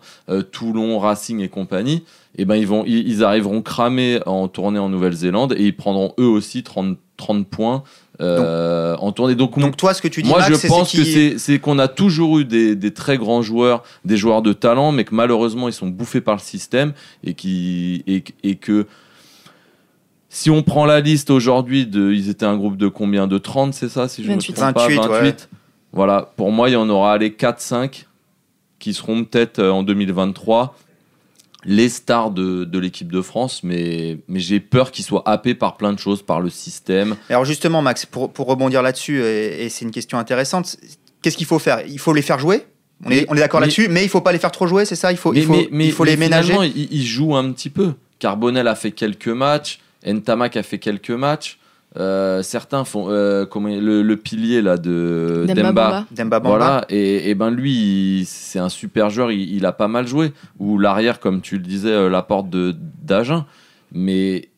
Toulon, 0.51 1.00
Racing 1.00 1.39
et 1.39 1.50
compagnie, 1.50 2.04
et 2.38 2.42
eh 2.42 2.45
ben 2.45 2.56
ils, 2.56 3.24
arriveront 3.24 3.62
cramés 3.62 4.19
en 4.25 4.48
tournée 4.48 4.80
en 4.80 4.89
Nouvelle-Zélande 4.89 5.54
et 5.57 5.68
ils 5.68 5.75
prendront 5.75 6.13
eux 6.19 6.28
aussi 6.28 6.63
30 6.63 6.98
30 7.18 7.48
points 7.48 7.83
euh, 8.21 8.95
en 8.97 9.12
tournée. 9.12 9.35
Donc, 9.35 9.59
donc, 9.59 9.77
toi, 9.77 9.94
ce 9.94 10.01
que 10.01 10.07
tu 10.07 10.21
dis, 10.21 10.29
moi, 10.29 10.41
je 10.41 10.67
pense 10.67 10.91
que 10.91 11.38
c'est 11.38 11.59
qu'on 11.59 11.79
a 11.79 11.88
toujours 11.88 12.39
eu 12.39 12.45
des, 12.45 12.94
très 12.94 13.17
grands 13.17 13.41
joueurs, 13.41 13.83
des 14.06 14.17
joueurs 14.17 14.41
de 14.41 14.53
talent, 14.53 14.91
mais 14.91 15.03
que 15.03 15.13
malheureusement, 15.13 15.67
ils 15.67 15.73
sont 15.73 15.88
bouffés 15.88 16.21
par 16.21 16.35
le 16.35 16.41
système 16.41 16.94
et, 17.23 17.33
qui, 17.33 18.03
et, 18.07 18.56
que 18.56 18.88
si 20.29 20.50
on 20.50 20.63
prend 20.63 20.85
la 20.85 21.01
liste 21.01 21.29
aujourd'hui, 21.29 21.85
de, 21.85 22.12
ils 22.12 22.29
étaient 22.29 22.45
un 22.45 22.57
groupe 22.57 22.77
de 22.77 22.88
combien? 22.88 23.27
De 23.27 23.38
30, 23.38 23.73
c'est 23.73 23.89
ça 23.89 24.07
si 24.07 24.23
je 24.23 24.29
28. 24.29 24.50
Me 24.50 24.56
trompe 24.56 24.73
pas, 24.73 24.88
28. 24.88 25.50
Voilà, 25.91 26.29
pour 26.35 26.51
moi, 26.51 26.69
il 26.69 26.73
y 26.73 26.77
en 26.77 26.89
aura 26.89 27.13
allé 27.13 27.29
4-5 27.29 28.06
qui 28.79 28.94
seront 28.94 29.23
peut-être 29.23 29.59
euh, 29.59 29.71
en 29.71 29.83
2023 29.83 30.75
les 31.65 31.89
stars 31.89 32.31
de, 32.31 32.79
l'équipe 32.79 33.12
de 33.12 33.21
France, 33.21 33.62
mais, 33.63 34.19
mais 34.27 34.39
j'ai 34.39 34.59
peur 34.59 34.91
qu'ils 34.91 35.06
soient 35.06 35.23
happés 35.25 35.56
par 35.56 35.77
plein 35.77 35.94
de 35.94 36.00
choses, 36.00 36.21
par 36.21 36.39
le 36.39 36.50
système. 36.50 37.15
Alors 37.29 37.45
justement, 37.45 37.81
Max, 37.81 38.06
pour, 38.06 38.31
rebondir 38.38 38.81
là-dessus, 38.81 39.23
et, 39.23 39.67
c'est 39.69 39.85
une 39.85 39.91
question 39.91 40.17
intéressante, 40.17 40.77
qu'est-ce 41.21 41.38
qu'il 41.38 41.47
faut 41.47 41.59
faire? 41.59 41.81
Il 41.88 42.00
faut 42.00 42.13
les 42.13 42.21
faire 42.21 42.39
jouer? 42.39 42.63
On 43.03 43.12
est, 43.12 43.25
on 43.29 43.35
est 43.35 43.39
d'accord 43.39 43.59
là-dessus, 43.59 43.88
mais 43.89 44.03
il 44.03 44.09
faut 44.09 44.21
pas 44.21 44.31
les 44.31 44.39
faire 44.39 44.51
trop 44.51 44.67
jouer, 44.67 44.85
c'est 44.85 44.95
ça? 44.95 45.12
Il 45.12 45.17
faut, 45.17 45.33
il 45.33 45.44
faut, 45.44 45.56
il 45.71 45.91
faut 45.91 46.06
les 46.06 46.15
ménager. 46.15 46.53
Ils, 46.75 46.88
ils 46.91 47.06
jouent 47.06 47.35
un 47.35 47.51
petit 47.51 47.69
peu. 47.69 47.94
Carbonel 48.19 48.68
a 48.68 48.75
fait 48.75 48.91
quelques 48.91 49.27
matchs, 49.27 49.79
Ntamak 50.06 50.56
a 50.56 50.63
fait 50.63 50.79
quelques 50.79 51.11
matchs. 51.11 51.59
Euh, 51.97 52.42
certains 52.44 52.83
font 52.83 53.06
euh, 53.09 53.45
comment, 53.45 53.69
le, 53.69 54.15
pilier 54.15 54.62
là 54.62 54.77
de 54.77 55.45
Demba, 55.47 56.06
Demba. 56.11 56.40
voilà 56.40 56.85
et, 56.90 57.33
ben 57.35 57.49
lui 57.49 58.25
c'est 58.28 58.59
un 58.59 58.68
super 58.68 59.09
joueur 59.09 59.31
il, 59.31 59.66
a 59.66 59.71
pas 59.71 59.87
mal 59.87 60.06
joué. 60.06 60.33
Ou 60.59 60.78
l'arrière 60.78 61.19
comme 61.19 61.42
tu 61.42 61.56
le 61.57 61.64
disais 61.64 61.92
euh, 61.92 62.09
la 62.09 62.21
porte 62.21 62.49
de 62.49 62.75
d'Agen. 63.02 63.45
Mais 63.94 64.49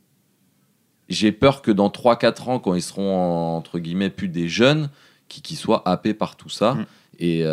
j'ai 1.10 1.32
peur 1.32 1.62
que 1.62 1.72
dans 1.72 1.90
3-4 1.90 2.50
ans 2.50 2.60
quand 2.60 2.74
ils 2.74 2.82
seront 2.82 3.56
entre 3.56 3.78
guillemets 3.78 4.10
plus 4.10 4.30
des 4.30 4.48
jeunes 4.48 4.90
qui, 5.28 5.42
qui 5.42 5.56
soient 5.56 5.84
happés 5.86 6.16
par 6.16 6.38
tout 6.38 6.50
ça. 6.50 6.74
Mm. 6.74 6.86
et 7.20 7.44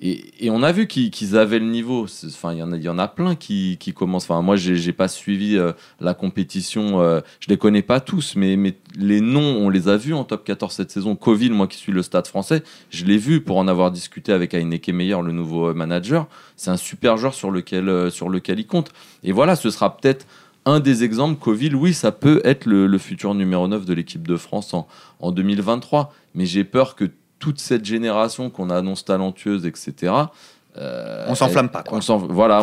et, 0.00 0.48
on 0.50 0.62
a 0.62 0.70
vu 0.70 0.86
qu'ils 0.86 1.36
avaient 1.36 1.58
le 1.58 1.66
niveau. 1.66 2.06
Enfin, 2.26 2.52
il 2.52 2.58
y 2.58 2.88
en 2.88 2.98
a, 2.98 3.08
plein 3.08 3.34
qui, 3.34 3.76
commencent. 3.94 4.30
Enfin, 4.30 4.42
moi, 4.42 4.54
j'ai 4.54 4.92
pas 4.92 5.08
suivi 5.08 5.56
euh, 5.56 5.72
la 6.00 6.14
compétition. 6.14 7.00
Euh, 7.00 7.20
je 7.40 7.48
les 7.48 7.56
connais 7.56 7.82
pas 7.82 7.98
tous, 7.98 8.36
mais, 8.36 8.56
les 8.96 9.20
noms, 9.20 9.56
on 9.58 9.68
les 9.68 9.88
a 9.88 9.96
vus 9.96 10.14
en 10.14 10.22
top 10.22 10.44
14 10.44 10.72
cette 10.72 10.92
saison. 10.92 11.16
Coville, 11.16 11.52
moi 11.52 11.66
qui 11.66 11.78
suis 11.78 11.90
le 11.90 12.02
Stade 12.02 12.28
Français, 12.28 12.62
je 12.90 13.04
l'ai 13.06 13.18
vu 13.18 13.40
pour 13.40 13.58
en 13.58 13.66
avoir 13.66 13.90
discuté 13.90 14.32
avec 14.32 14.54
Heineke 14.54 14.88
Meyer, 14.90 15.18
le 15.24 15.32
nouveau 15.32 15.70
euh, 15.70 15.74
manager. 15.74 16.28
C'est 16.54 16.70
un 16.70 16.76
super 16.76 17.16
joueur 17.16 17.34
sur 17.34 17.50
lequel, 17.50 18.10
sur 18.12 18.28
lequel 18.28 18.60
il 18.60 18.66
compte. 18.66 18.92
Et 19.24 19.32
voilà, 19.32 19.56
ce 19.56 19.68
sera 19.70 19.96
peut-être 19.96 20.26
un 20.64 20.78
des 20.78 21.02
exemples. 21.02 21.40
Coville, 21.40 21.74
oui, 21.74 21.92
ça 21.92 22.12
peut 22.12 22.40
être 22.44 22.66
le, 22.66 22.98
futur 22.98 23.34
numéro 23.34 23.66
9 23.66 23.84
de 23.84 23.94
l'équipe 23.94 24.26
de 24.28 24.36
France 24.36 24.74
en 24.74 25.32
2023. 25.32 26.12
Mais 26.34 26.46
j'ai 26.46 26.62
peur 26.62 26.94
que 26.94 27.10
toute 27.38 27.60
cette 27.60 27.84
génération 27.84 28.50
qu'on 28.50 28.70
annonce 28.70 29.04
talentueuse, 29.04 29.66
etc. 29.66 30.12
Euh, 30.76 31.26
on 31.28 31.34
s'enflamme 31.34 31.68
pas. 31.68 31.82
Quoi. 31.82 31.98
On 32.08 32.16
voilà, 32.18 32.62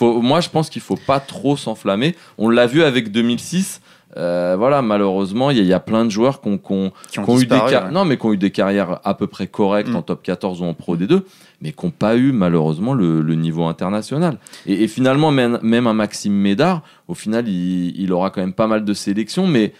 moi 0.00 0.40
je 0.40 0.48
pense 0.48 0.70
qu'il 0.70 0.82
faut 0.82 0.98
pas 1.06 1.20
trop 1.20 1.56
s'enflammer. 1.56 2.14
On 2.36 2.48
l'a 2.48 2.66
vu 2.66 2.82
avec 2.82 3.10
2006. 3.10 3.80
Euh, 4.16 4.56
voilà, 4.58 4.80
malheureusement, 4.80 5.50
il 5.50 5.62
y, 5.64 5.72
a 5.72 5.80
plein 5.80 6.04
de 6.04 6.10
joueurs 6.10 6.40
qui 6.40 6.48
ont, 6.48 6.92
eu 7.38 7.46
des 7.46 7.60
non, 7.92 8.06
mais 8.06 8.16
qui 8.16 8.26
ont 8.26 8.32
eu 8.32 8.38
des 8.38 8.50
carrières 8.50 9.00
à 9.04 9.14
peu 9.14 9.26
près 9.26 9.46
correctes 9.46 9.90
mm. 9.90 9.96
en 9.96 10.02
top 10.02 10.22
14 10.22 10.62
ou 10.62 10.64
en 10.64 10.72
pro 10.72 10.96
D2, 10.96 11.22
mais 11.60 11.72
qui 11.72 11.84
n'ont 11.84 11.92
pas 11.92 12.16
eu 12.16 12.32
malheureusement 12.32 12.94
le, 12.94 13.22
niveau 13.34 13.64
international. 13.64 14.38
Et, 14.66 14.88
finalement, 14.88 15.30
même, 15.30 15.86
un 15.86 15.92
Maxime 15.92 16.32
Médard, 16.32 16.82
au 17.06 17.14
final, 17.14 17.48
il, 17.48 18.00
il, 18.00 18.12
aura 18.12 18.30
quand 18.30 18.40
même 18.40 18.54
pas 18.54 18.66
mal 18.66 18.84
de 18.84 18.94
sélections, 18.94 19.46
mais 19.46 19.74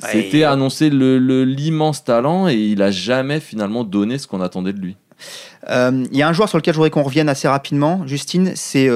c'était 0.00 0.44
annoncé 0.44 0.90
l'immense 0.90 2.04
talent 2.04 2.48
et 2.48 2.54
il 2.54 2.82
a 2.82 2.90
jamais 2.90 3.40
finalement 3.40 3.84
donné 3.84 4.18
ce 4.18 4.26
qu'on 4.26 4.40
attendait 4.40 4.72
de 4.72 4.80
lui. 4.80 4.96
Il 5.68 6.16
y 6.16 6.22
a 6.22 6.28
un 6.28 6.32
joueur 6.32 6.48
sur 6.48 6.58
lequel 6.58 6.74
je 6.74 6.76
voudrais 6.76 6.90
qu'on 6.90 7.02
revienne 7.02 7.28
assez 7.28 7.46
rapidement, 7.46 8.06
Justine, 8.06 8.52
c'est 8.54 8.88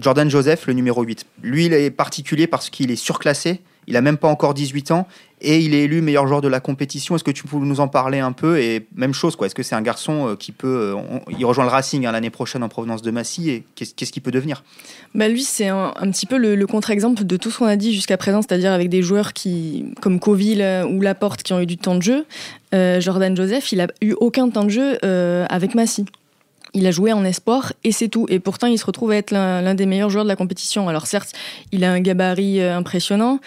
Jordan 0.00 0.30
Joseph, 0.30 0.66
le 0.66 0.72
numéro 0.72 1.02
8. 1.02 1.26
Lui, 1.42 1.66
il 1.66 1.72
est 1.72 1.90
particulier 1.90 2.46
parce 2.46 2.70
qu'il 2.70 2.90
est 2.90 2.96
surclassé. 2.96 3.60
Il 3.86 3.96
a 3.98 4.00
même 4.00 4.16
pas 4.16 4.28
encore 4.28 4.54
18 4.54 4.92
ans 4.92 5.06
et 5.44 5.60
il 5.60 5.74
est 5.74 5.84
élu 5.84 6.00
meilleur 6.00 6.26
joueur 6.26 6.40
de 6.40 6.48
la 6.48 6.60
compétition. 6.60 7.14
Est-ce 7.14 7.24
que 7.24 7.30
tu 7.30 7.44
peux 7.44 7.58
nous 7.58 7.80
en 7.80 7.88
parler 7.88 8.18
un 8.18 8.32
peu 8.32 8.58
Et 8.58 8.86
même 8.94 9.12
chose, 9.12 9.36
quoi. 9.36 9.46
Est-ce 9.46 9.54
que 9.54 9.62
c'est 9.62 9.74
un 9.74 9.82
garçon 9.82 10.28
euh, 10.28 10.36
qui 10.36 10.52
peut. 10.52 10.94
Euh, 10.96 11.18
il 11.38 11.44
rejoint 11.44 11.64
le 11.64 11.70
Racing 11.70 12.06
hein, 12.06 12.12
l'année 12.12 12.30
prochaine 12.30 12.62
en 12.62 12.68
provenance 12.68 13.02
de 13.02 13.10
Massy 13.10 13.50
et 13.50 13.64
qu'est-ce 13.74 14.12
qu'il 14.12 14.22
peut 14.22 14.30
devenir? 14.30 14.64
Bah 15.14 15.28
Lui, 15.28 15.42
c'est 15.42 15.68
un, 15.68 15.92
petit 16.10 16.26
peu 16.26 16.36
le, 16.36 16.66
contre-exemple 16.66 17.24
de 17.24 17.36
tout 17.36 17.50
ce 17.50 17.58
qu'on 17.58 17.66
a 17.66 17.76
dit 17.76 17.94
jusqu'à 17.94 18.16
présent, 18.16 18.42
c'est-à-dire 18.42 18.72
avec 18.72 18.88
des 18.88 19.02
joueurs 19.02 19.32
qui, 19.32 19.84
comme 20.00 20.18
Coville 20.18 20.62
euh, 20.62 20.86
ou 20.86 21.00
Laporte 21.00 21.42
qui 21.42 21.52
ont 21.52 21.60
eu 21.60 21.66
du 21.66 21.76
temps 21.76 21.94
de 21.94 22.02
jeu. 22.02 22.26
Jordan 22.98 23.36
Joseph, 23.36 23.70
il 23.70 23.80
a 23.80 23.86
eu 24.02 24.14
aucun 24.18 24.48
temps 24.48 24.64
de 24.64 24.70
jeu 24.70 24.98
avec 25.48 25.76
Massy 25.76 26.06
il 26.74 26.86
a 26.86 26.90
joué 26.90 27.12
en 27.12 27.24
espoir 27.24 27.72
et 27.84 27.92
c'est 27.92 28.08
tout. 28.08 28.26
Et 28.28 28.40
pourtant, 28.40 28.66
il 28.66 28.78
se 28.78 28.84
retrouve 28.84 29.12
à 29.12 29.16
être 29.16 29.30
l'un 29.30 29.74
des 29.74 29.86
meilleurs 29.86 30.10
joueurs 30.10 30.24
de 30.24 30.28
la 30.28 30.36
compétition. 30.36 30.88
Alors 30.88 31.06
certes, 31.06 31.32
il 31.72 31.84
a 31.84 31.92
un 31.92 32.00
gabarit 32.00 32.60
euh, 32.60 32.76
impressionnant. 32.76 33.38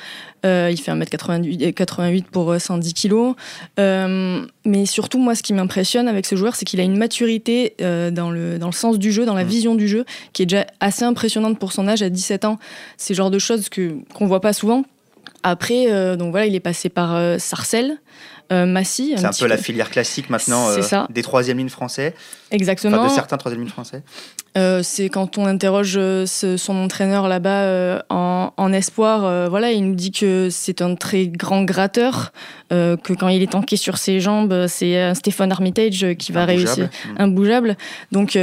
Euh, 0.46 0.70
il 0.72 0.80
fait 0.80 0.92
1m88 0.92 1.74
88 1.74 2.28
pour 2.28 2.56
110 2.60 2.94
kg. 2.94 3.34
Euh, 3.80 4.46
mais 4.66 4.86
surtout, 4.86 5.20
moi, 5.20 5.36
ce 5.36 5.44
qui 5.44 5.54
m'impressionne 5.54 6.08
avec 6.08 6.26
ce 6.26 6.36
joueur, 6.36 6.56
c'est 6.56 6.66
qu'il 6.66 6.80
a 6.80 6.84
une 6.84 6.98
maturité 6.98 7.76
dans, 7.80 8.32
le, 8.32 8.58
dans 8.58 8.68
le 8.68 8.74
sens 8.74 8.98
du 8.98 9.12
jeu, 9.12 9.26
dans 9.26 9.36
la 9.36 9.44
mmh. 9.44 9.48
vision 9.48 9.76
du 9.76 9.88
jeu, 9.88 10.06
qui 10.34 10.44
est 10.44 10.46
déjà 10.46 10.66
assez 10.80 11.04
impressionnante 11.04 11.60
pour 11.60 11.74
son 11.74 11.88
âge 11.88 12.02
à 12.02 12.10
17 12.10 12.46
ans. 12.46 12.60
C'est 12.96 13.14
le 13.14 13.18
genre 13.18 13.32
de 13.32 13.40
choses 13.40 13.68
qu'on 13.70 14.24
ne 14.24 14.30
voit 14.30 14.42
pas 14.42 14.54
souvent. 14.54 14.84
Après, 15.44 16.16
donc 16.18 16.32
voilà, 16.32 16.46
il 16.46 16.56
est 16.56 16.60
passé 16.60 16.90
par 16.90 17.40
Sarcelles. 17.40 17.98
Euh, 18.52 18.66
Massy. 18.66 19.14
C'est 19.18 19.26
un, 19.26 19.32
peu, 19.38 19.46
la 19.46 19.58
filière 19.58 19.90
classique 19.90 20.30
maintenant 20.30 20.70
euh, 20.70 20.82
des 21.10 21.22
troisième 21.22 21.58
lignes 21.58 21.68
français. 21.68 22.14
Exactement. 22.52 23.04
de 23.04 23.10
certains 23.10 23.36
troisième 23.36 23.62
lignes 23.62 23.72
français. 23.72 24.04
Euh, 24.58 24.82
c'est 24.84 25.10
quand 25.10 25.38
on 25.38 25.46
interroge 25.46 26.00
son 26.26 26.76
entraîneur 26.76 27.28
là-bas 27.28 28.04
en, 28.10 28.74
espoir, 28.74 29.50
voilà, 29.50 29.72
il 29.72 29.86
nous 29.90 29.96
dit 29.96 30.12
que 30.12 30.48
c'est 30.50 30.82
un 30.82 30.96
très 30.96 31.28
grand 31.28 31.64
gratteur, 31.64 32.32
que 32.70 33.14
quand 33.14 33.28
il 33.28 33.42
est 33.42 33.52
tanké 33.52 33.76
sur 33.76 33.98
ses 33.98 34.20
jambes, 34.20 34.68
c'est 34.68 35.14
Stéphane 35.14 35.52
Armitage 35.52 36.06
qui 36.18 36.32
va 36.32 36.46
réussir, 36.46 36.86
mm. 36.86 37.22
imbougeable. 37.22 37.78
Donc 38.12 38.38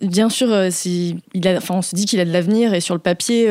bien 0.00 0.30
sûr, 0.30 0.48
il 0.54 1.48
a, 1.48 1.58
on 1.68 1.82
se 1.82 1.94
dit 1.94 2.06
qu'il 2.06 2.20
a 2.20 2.24
de 2.24 2.32
l'avenir 2.32 2.72
et 2.72 2.80
sur 2.80 2.94
le 2.94 3.00
papier, 3.00 3.48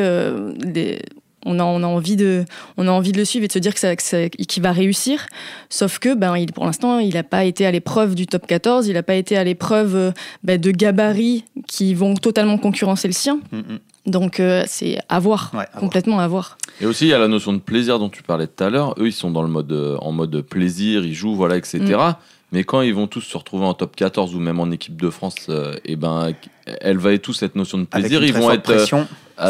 on 1.46 1.58
a, 1.58 1.64
on 1.64 1.82
a, 1.82 1.86
envie 1.86 2.16
de, 2.16 2.44
on 2.76 2.86
a 2.86 2.90
envie 2.90 3.12
de 3.12 3.18
le 3.18 3.24
suivre 3.24 3.44
et 3.44 3.48
de 3.48 3.52
se 3.52 3.58
dire 3.58 3.74
que 3.74 3.80
ça, 3.80 3.94
qu'il 3.96 4.62
va 4.62 4.72
réussir. 4.72 5.26
Sauf 5.68 5.98
que, 5.98 6.14
ben, 6.14 6.36
il, 6.36 6.52
pour 6.52 6.66
l'instant, 6.66 6.98
il 6.98 7.14
n'a 7.14 7.22
pas 7.22 7.44
été 7.44 7.66
à 7.66 7.70
l'épreuve 7.70 8.14
du 8.14 8.26
top 8.26 8.46
14, 8.46 8.88
il 8.88 8.94
n'a 8.94 9.02
pas 9.02 9.14
été 9.14 9.36
à 9.36 9.44
l'épreuve 9.44 9.96
euh, 9.96 10.10
ben, 10.44 10.60
de 10.60 10.70
gabarits 10.70 11.44
qui 11.66 11.94
vont 11.94 12.14
totalement 12.14 12.58
concurrencer 12.58 13.08
le 13.08 13.14
sien. 13.14 13.40
Mm, 13.52 13.58
mm. 13.58 13.78
Donc, 14.06 14.40
euh, 14.40 14.64
c'est 14.66 14.98
à 15.08 15.18
voir, 15.18 15.52
complètement 15.78 16.20
à 16.20 16.26
voir. 16.26 16.56
Et 16.80 16.86
aussi, 16.86 17.04
il 17.06 17.08
y 17.08 17.14
a 17.14 17.18
la 17.18 17.28
notion 17.28 17.52
de 17.52 17.58
plaisir 17.58 17.98
dont 17.98 18.08
tu 18.08 18.22
parlais 18.22 18.46
tout 18.46 18.64
à 18.64 18.70
l'heure. 18.70 18.94
Eux, 18.98 19.08
ils 19.08 19.12
sont 19.12 19.30
dans 19.30 19.42
le 19.42 19.48
mode, 19.48 19.72
euh, 19.72 19.98
en 20.00 20.10
mode 20.12 20.40
plaisir, 20.40 21.04
ils 21.04 21.14
jouent, 21.14 21.34
voilà, 21.34 21.56
etc. 21.56 21.78
Mm. 21.78 22.14
Mais 22.52 22.64
quand 22.64 22.80
ils 22.80 22.94
vont 22.94 23.06
tous 23.06 23.20
se 23.20 23.36
retrouver 23.36 23.64
en 23.64 23.74
top 23.74 23.94
14 23.94 24.34
ou 24.34 24.40
même 24.40 24.58
en 24.58 24.70
équipe 24.72 25.00
de 25.00 25.08
France, 25.08 25.36
et 25.48 25.78
eh 25.84 25.96
ben, 25.96 26.32
elle 26.80 26.98
va 26.98 27.12
être 27.12 27.22
tous 27.22 27.34
cette 27.34 27.54
notion 27.54 27.78
de 27.78 27.84
plaisir. 27.84 28.24
Ils 28.24 28.32
vont 28.32 28.50
être 28.50 28.72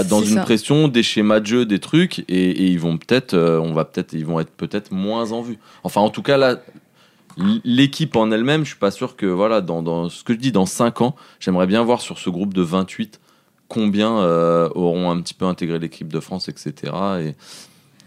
dans 0.08 0.22
une 0.22 0.40
pression, 0.40 0.88
des 0.88 1.02
schémas 1.02 1.40
de 1.40 1.46
jeu, 1.46 1.66
des 1.66 1.78
trucs, 1.78 2.24
et, 2.28 2.66
ils 2.66 2.78
vont 2.78 2.98
peut-être, 2.98 3.34
euh, 3.34 3.58
on 3.60 3.72
va 3.72 3.84
peut-être, 3.84 4.12
ils 4.12 4.24
vont 4.24 4.40
être 4.40 4.50
peut-être 4.50 4.92
moins 4.92 5.32
en 5.32 5.42
vue. 5.42 5.58
Enfin, 5.82 6.00
en 6.00 6.10
tout 6.10 6.22
cas 6.22 6.36
là, 6.36 6.60
l'équipe 7.64 8.16
en 8.16 8.30
elle-même, 8.30 8.64
je 8.64 8.70
suis 8.70 8.78
pas 8.78 8.90
sûr 8.90 9.16
que 9.16 9.26
voilà, 9.26 9.60
dans, 9.60 10.08
ce 10.08 10.24
que 10.24 10.32
je 10.32 10.38
dis, 10.38 10.52
dans 10.52 10.66
5 10.66 11.00
ans, 11.00 11.16
j'aimerais 11.38 11.66
bien 11.66 11.82
voir 11.82 12.00
sur 12.00 12.18
ce 12.18 12.30
groupe 12.30 12.54
de 12.54 12.62
28 12.62 13.20
combien 13.68 14.18
euh, 14.18 14.68
auront 14.74 15.10
un 15.10 15.20
petit 15.20 15.34
peu 15.34 15.44
intégré 15.44 15.78
l'équipe 15.78 16.08
de 16.08 16.20
France, 16.20 16.48
etc. 16.48 16.92
Et, 17.20 17.34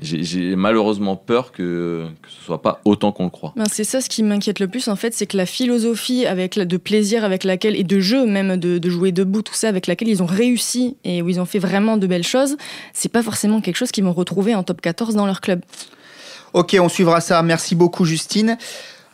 j'ai 0.03 0.55
malheureusement 0.55 1.15
peur 1.15 1.51
que, 1.51 2.05
que 2.21 2.29
ce 2.29 2.43
soit 2.45 2.61
pas 2.61 2.81
autant 2.85 3.11
qu'on 3.11 3.25
le 3.25 3.29
croit. 3.29 3.53
Ben 3.55 3.65
c'est 3.71 3.83
ça 3.83 4.01
ce 4.01 4.09
qui 4.09 4.23
m'inquiète 4.23 4.59
le 4.59 4.67
plus 4.67 4.87
en 4.87 4.95
fait, 4.95 5.13
c'est 5.13 5.25
que 5.25 5.37
la 5.37 5.45
philosophie 5.45 6.25
avec 6.25 6.59
de 6.59 6.77
plaisir 6.77 7.23
avec 7.23 7.43
laquelle 7.43 7.75
et 7.75 7.83
de 7.83 7.99
jeu 7.99 8.25
même 8.25 8.57
de, 8.57 8.77
de, 8.77 8.89
jouer 8.89 9.11
debout 9.11 9.41
tout 9.41 9.53
ça 9.53 9.69
avec 9.69 9.87
laquelle 9.87 10.09
ils 10.09 10.21
ont 10.21 10.27
réussi 10.27 10.97
et 11.03 11.21
où 11.21 11.29
ils 11.29 11.39
ont 11.39 11.45
fait 11.45 11.59
vraiment 11.59 11.97
de 11.97 12.07
belles 12.07 12.23
choses, 12.23 12.57
c'est 12.93 13.11
pas 13.11 13.23
forcément 13.23 13.61
quelque 13.61 13.77
chose 13.77 13.91
qu'ils 13.91 14.03
vont 14.03 14.13
retrouver 14.13 14.55
en 14.55 14.63
top 14.63 14.81
14 14.81 15.15
dans 15.15 15.25
leur 15.25 15.41
club. 15.41 15.61
Ok, 16.53 16.75
on 16.79 16.89
suivra 16.89 17.19
ça. 17.19 17.41
Merci 17.41 17.75
beaucoup 17.75 18.05
Justine. 18.05 18.57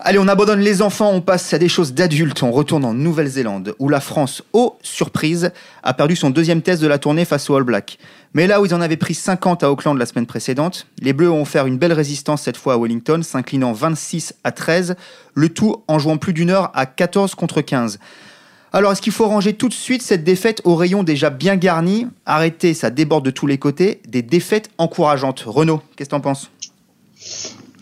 Allez, 0.02 0.18
on 0.18 0.30
abandonne 0.30 0.62
les 0.62 0.82
enfants, 0.82 1.12
on 1.12 1.20
passe 1.20 1.54
à 1.54 1.58
des 1.58 1.68
choses 1.68 1.94
d'adultes. 1.94 2.42
On 2.42 2.52
retourne 2.52 2.86
en 2.86 2.94
Nouvelle-Zélande, 2.94 3.76
où 3.80 3.90
la 3.90 4.00
France, 4.00 4.42
oh 4.54 4.78
surprise, 4.82 5.52
a 5.84 5.94
perdu 5.94 6.16
son 6.16 6.30
deuxième 6.30 6.62
test 6.62 6.82
de 6.82 6.88
la 6.88 6.98
tournée 7.00 7.26
face 7.26 7.50
aux 7.50 7.56
All 7.58 7.64
Blacks. 7.64 8.00
Mais 8.34 8.48
là 8.48 8.62
où 8.62 8.66
ils 8.66 8.74
en 8.74 8.80
avaient 8.80 8.96
pris 8.96 9.14
50 9.14 9.62
à 9.62 9.70
Auckland 9.70 9.98
la 9.98 10.06
semaine 10.06 10.26
précédente, 10.26 10.88
les 11.02 11.12
Bleus 11.12 11.30
ont 11.30 11.42
offert 11.42 11.66
une 11.66 11.78
belle 11.78 11.92
résistance 11.92 12.44
cette 12.44 12.56
fois 12.56 12.76
à 12.76 12.78
Wellington, 12.78 13.20
s'inclinant 13.24 13.74
26 13.74 14.36
à 14.46 14.54
13, 14.54 14.96
le 15.34 15.50
tout 15.50 15.84
en 15.90 16.00
jouant 16.00 16.16
plus 16.16 16.32
d'une 16.32 16.52
heure 16.52 16.72
à 16.76 16.86
14 16.86 17.36
contre 17.36 17.60
15. 17.60 18.00
Alors, 18.72 18.94
est-ce 18.94 19.02
qu'il 19.02 19.12
faut 19.12 19.28
ranger 19.28 19.52
tout 19.52 19.68
de 19.68 19.74
suite 19.74 20.02
cette 20.02 20.24
défaite 20.24 20.62
au 20.64 20.78
rayon 20.78 21.04
déjà 21.04 21.30
bien 21.30 21.58
garni 21.58 22.08
Arrêtez, 22.26 22.74
ça 22.74 22.90
déborde 22.90 23.26
de 23.26 23.32
tous 23.32 23.48
les 23.48 23.58
côtés. 23.58 24.00
Des 24.08 24.22
défaites 24.22 24.70
encourageantes? 24.78 25.44
Renaud, 25.46 25.82
qu'est-ce 25.98 26.08
que 26.10 26.16
t'en 26.16 26.22
penses? 26.22 26.50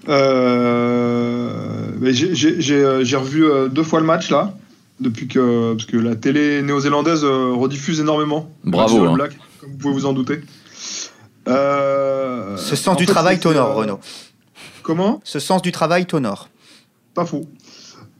Euh, 0.10 1.87
j'ai 2.02 3.16
revu 3.16 3.46
euh, 3.46 3.68
deux 3.68 3.84
fois 3.84 4.00
le 4.00 4.06
match 4.06 4.30
là, 4.30 4.54
depuis 5.00 5.28
que, 5.28 5.74
parce 5.74 5.86
que 5.86 5.98
la 5.98 6.16
télé 6.16 6.62
néo-zélandaise 6.62 7.24
rediffuse 7.24 8.00
énormément. 8.00 8.52
Bravo. 8.64 9.06
Hein. 9.06 9.18
comme 9.60 9.72
vous 9.72 9.78
pouvez 9.78 9.94
vous 9.94 10.06
en 10.06 10.14
douter. 10.14 10.42
Ce 11.46 12.76
sens 12.76 12.98
du 12.98 13.06
travail 13.06 13.40
t'honore, 13.40 13.76
Renaud. 13.76 14.00
Comment? 14.84 15.22
Ce 15.24 15.40
sens 15.40 15.62
du 15.62 15.72
travail 15.72 16.06
t'honore. 16.06 16.50
Pas 17.14 17.26
faux. 17.26 17.46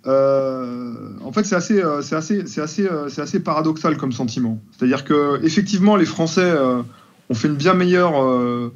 en 0.06 1.32
fait, 1.34 1.44
c'est 1.44 1.56
assez, 1.56 1.82
c'est 2.02 2.16
assez, 2.16 2.48
c'est 2.48 2.62
assez, 2.62 2.88
c'est 3.10 3.22
assez 3.22 3.40
paradoxal 3.40 3.98
comme 3.98 4.12
sentiment. 4.12 4.60
C'est-à-dire 4.72 5.04
que 5.04 5.40
effectivement, 5.44 5.96
les 5.96 6.06
Français 6.06 6.54
ont 7.30 7.36
fait 7.36 7.48
une 7.48 7.56
bien 7.56 7.74
meilleure 7.74 8.72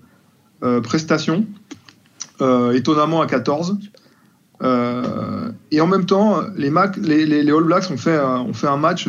prestation 0.84 1.46
euh, 2.42 2.74
étonnamment 2.74 3.22
à 3.22 3.28
14. 3.28 3.78
Euh, 4.64 5.52
et 5.72 5.82
en 5.82 5.88
même 5.88 6.06
temps, 6.06 6.42
les, 6.56 6.70
All 6.70 7.64
Blacks 7.64 7.90
ont 7.90 7.98
fait, 7.98 8.20
fait 8.54 8.68
un 8.68 8.78
match 8.78 9.08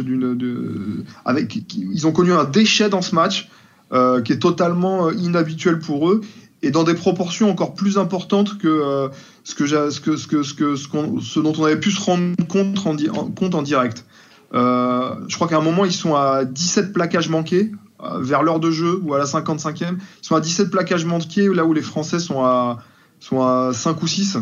avec, 1.24 1.58
ils 1.74 2.06
ont 2.06 2.12
connu 2.12 2.32
un 2.32 2.44
déchet 2.44 2.88
dans 2.88 3.02
ce 3.02 3.14
match 3.14 3.50
euh, 3.92 4.22
qui 4.22 4.32
est 4.32 4.38
totalement 4.38 5.10
inhabituel 5.10 5.78
pour 5.78 6.08
eux 6.10 6.22
et 6.62 6.70
dans 6.70 6.84
des 6.84 6.94
proportions 6.94 7.50
encore 7.50 7.74
plus 7.74 7.98
importantes 7.98 8.56
que 8.58 9.10
ce, 9.44 11.40
dont 11.40 11.52
on 11.58 11.64
avait 11.64 11.80
pu 11.80 11.90
se 11.90 12.00
rendre 12.00 12.34
compte 12.48 12.78
en, 12.86 13.30
compte 13.30 13.54
en 13.54 13.62
direct. 13.62 14.04
je 14.52 15.34
crois 15.34 15.48
qu'à 15.48 15.58
un 15.58 15.62
moment, 15.62 15.84
ils 15.84 15.92
sont 15.92 16.14
à 16.14 16.44
17 16.44 16.92
plaquages 16.92 17.28
manqués 17.28 17.72
vers 18.20 18.42
l'heure 18.42 18.58
de 18.58 18.70
jeu 18.70 19.00
ou 19.02 19.14
à 19.14 19.18
la 19.18 19.26
55e. 19.26 19.96
Ils 20.22 20.26
sont 20.26 20.34
à 20.34 20.40
17 20.40 20.70
plaquages 20.70 21.04
manqués 21.04 21.48
là 21.52 21.64
où 21.64 21.72
les 21.72 21.82
Français 21.82 22.20
sont 22.20 22.42
à, 22.42 22.78
sont 23.20 23.42
à 23.42 23.72
5 23.74 24.02
ou 24.02 24.06
6. 24.06 24.38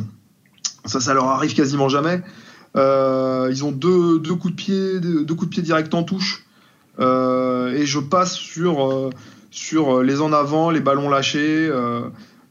Ça, 0.85 1.01
ça 1.01 1.15
leur 1.15 1.27
arrive 1.27 1.55
quasiment 1.55 1.89
jamais. 1.89 2.23
Euh, 2.77 3.49
ils 3.51 3.65
ont 3.65 3.73
deux, 3.73 4.19
deux, 4.19 4.35
coups 4.35 4.53
de 4.53 4.57
pied, 4.57 5.01
deux, 5.01 5.35
coups 5.35 5.57
de 5.57 5.61
directs 5.61 5.93
en 5.95 6.03
touche. 6.03 6.45
Euh, 6.99 7.73
et 7.73 7.87
je 7.87 7.99
passe 7.99 8.35
sur, 8.35 8.87
euh, 8.87 9.11
sur 9.51 10.03
les 10.03 10.21
en 10.21 10.33
avant, 10.33 10.71
les 10.71 10.81
ballons 10.81 11.09
lâchés. 11.09 11.71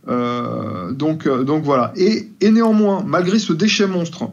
donc, 0.07 1.27
donc 1.27 1.63
voilà. 1.63 1.93
Et, 1.95 2.29
néanmoins, 2.41 3.03
malgré 3.05 3.39
ce 3.39 3.53
déchet 3.53 3.87
monstre, 3.87 4.29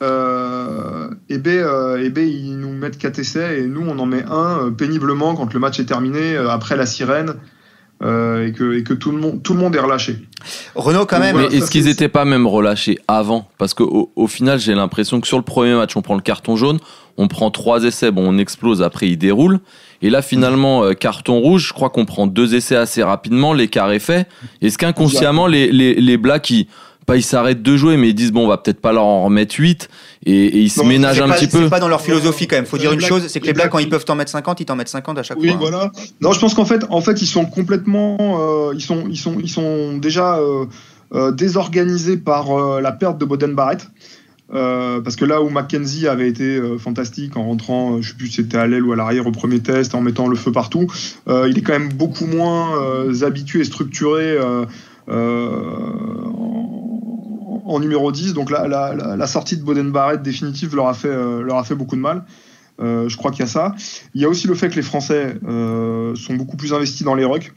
et 0.00 1.38
ben, 1.38 1.96
et 1.98 2.10
ben, 2.10 2.28
ils 2.28 2.58
nous 2.58 2.72
mettent 2.72 2.98
4 2.98 3.20
essais 3.20 3.60
et 3.60 3.66
nous 3.68 3.82
on 3.82 3.98
en 4.00 4.06
met 4.06 4.24
un 4.28 4.72
péniblement 4.72 5.36
quand 5.36 5.54
le 5.54 5.60
match 5.60 5.78
est 5.78 5.84
terminé 5.84 6.36
après 6.36 6.76
la 6.76 6.86
sirène 6.86 7.34
euh, 8.02 8.46
et, 8.46 8.52
que, 8.52 8.78
et 8.78 8.82
que 8.82 8.94
tout, 8.94 9.10
le 9.10 9.18
monde, 9.18 9.42
tout 9.42 9.54
le 9.54 9.60
monde 9.60 9.76
est 9.76 9.80
relâché. 9.80 10.16
Renault, 10.74 11.06
quand 11.06 11.20
même. 11.20 11.36
mais 11.36 11.56
est-ce 11.56 11.70
qu'ils 11.70 11.84
n'étaient 11.84 12.08
pas 12.08 12.24
même 12.24 12.46
relâchés 12.46 12.98
avant? 13.06 13.48
Parce 13.58 13.74
qu'au 13.74 14.10
au 14.16 14.26
final, 14.26 14.58
j'ai 14.58 14.74
l'impression 14.74 15.20
que 15.20 15.26
sur 15.26 15.38
le 15.38 15.44
premier 15.44 15.74
match, 15.74 15.96
on 15.96 16.02
prend 16.02 16.16
le 16.16 16.22
carton 16.22 16.56
jaune, 16.56 16.78
on 17.16 17.28
prend 17.28 17.50
trois 17.50 17.84
essais, 17.84 18.10
bon, 18.10 18.24
on 18.26 18.38
explose, 18.38 18.82
après 18.82 19.08
il 19.08 19.18
déroule. 19.18 19.60
Et 20.00 20.10
là, 20.10 20.20
finalement, 20.20 20.82
euh, 20.82 20.94
carton 20.94 21.38
rouge, 21.38 21.68
je 21.68 21.72
crois 21.72 21.90
qu'on 21.90 22.04
prend 22.04 22.26
deux 22.26 22.54
essais 22.54 22.74
assez 22.76 23.02
rapidement, 23.02 23.52
l'écart 23.52 23.92
est 23.92 24.00
fait. 24.00 24.28
Est-ce 24.60 24.78
qu'inconsciemment, 24.78 25.46
les, 25.46 25.70
les, 25.70 25.94
les 25.94 26.16
Blacks, 26.16 26.50
ils 26.50 26.66
pas 27.06 27.16
ils 27.16 27.22
s'arrêtent 27.22 27.62
de 27.62 27.76
jouer, 27.76 27.96
mais 27.96 28.10
ils 28.10 28.14
disent 28.14 28.32
bon, 28.32 28.44
on 28.44 28.48
va 28.48 28.58
peut-être 28.58 28.80
pas 28.80 28.92
leur 28.92 29.04
en 29.04 29.24
remettre 29.24 29.54
8 29.58 29.88
et, 30.26 30.58
ils 30.58 30.70
se 30.70 30.82
ménagent 30.82 31.20
un 31.20 31.28
petit 31.30 31.46
peu. 31.46 31.64
C'est 31.64 31.70
pas 31.70 31.80
dans 31.80 31.88
leur 31.88 32.00
philosophie 32.00 32.46
quand 32.46 32.56
même. 32.56 32.66
Faut 32.66 32.78
dire 32.78 32.92
une 32.92 33.00
chose, 33.00 33.26
c'est 33.28 33.40
que 33.40 33.46
les 33.46 33.52
Blacks 33.52 33.70
quand 33.70 33.78
ils 33.78 33.88
peuvent 33.88 34.04
t'en 34.04 34.14
mettre 34.14 34.30
50, 34.30 34.60
ils 34.60 34.64
t'en 34.64 34.76
mettent 34.76 34.88
50 34.88 35.18
à 35.18 35.22
chaque 35.22 35.38
fois. 35.38 35.46
Oui, 35.46 35.56
voilà. 35.58 35.90
Non, 36.20 36.32
je 36.32 36.40
pense 36.40 36.54
qu'en 36.54 36.64
fait, 36.64 36.84
en 36.90 37.00
fait, 37.00 37.22
ils 37.22 37.26
sont 37.26 37.44
complètement, 37.44 38.16
euh, 38.20 38.72
ils 38.74 38.82
sont, 38.82 39.04
ils 39.08 39.18
sont, 39.18 39.36
ils 39.40 39.50
sont 39.50 39.96
déjà 39.96 40.38
euh, 40.38 40.66
euh, 41.14 41.32
désorganisés 41.32 42.16
par 42.16 42.80
la 42.80 42.92
perte 42.92 43.18
de 43.18 43.24
Boden 43.24 43.54
Barrett. 43.54 43.86
Euh, 44.54 45.00
parce 45.00 45.16
que 45.16 45.24
là 45.24 45.42
où 45.42 45.48
Mackenzie 45.48 46.06
avait 46.06 46.28
été 46.28 46.56
euh, 46.56 46.76
fantastique 46.76 47.36
en 47.36 47.44
rentrant, 47.44 47.96
euh, 47.96 48.02
je 48.02 48.10
sais 48.10 48.14
plus 48.14 48.26
si 48.26 48.34
c'était 48.34 48.58
à 48.58 48.66
l'aile 48.66 48.84
ou 48.84 48.92
à 48.92 48.96
l'arrière 48.96 49.26
au 49.26 49.32
premier 49.32 49.60
test, 49.60 49.94
en 49.94 50.02
mettant 50.02 50.28
le 50.28 50.36
feu 50.36 50.52
partout, 50.52 50.86
il 51.28 51.56
est 51.56 51.62
quand 51.62 51.72
même 51.72 51.92
beaucoup 51.92 52.26
moins 52.26 52.78
habitué 53.22 53.60
et 53.60 53.64
structuré 53.64 54.36
en, 55.08 56.30
numéro 57.80 58.12
10. 58.12 58.34
Donc 58.34 58.50
la, 58.50 59.26
sortie 59.26 59.56
de 59.56 59.62
Boden 59.62 59.90
Barrett 59.90 60.22
définitive 60.22 60.76
leur 60.76 60.88
a 60.88 60.94
fait, 60.94 61.14
leur 61.42 61.56
a 61.56 61.64
fait 61.64 61.74
beaucoup 61.74 61.96
de 61.96 62.00
mal. 62.00 62.24
je 62.78 63.16
crois 63.16 63.30
qu'il 63.30 63.40
y 63.40 63.44
a 63.44 63.48
ça. 63.48 63.74
Il 64.14 64.20
y 64.20 64.24
a 64.24 64.28
aussi 64.28 64.46
le 64.46 64.54
fait 64.54 64.68
que 64.68 64.76
les 64.76 64.82
Français 64.82 65.36
sont 65.42 66.34
beaucoup 66.34 66.56
plus 66.56 66.74
investis 66.74 67.02
dans 67.02 67.14
les 67.14 67.24
rucks, 67.24 67.52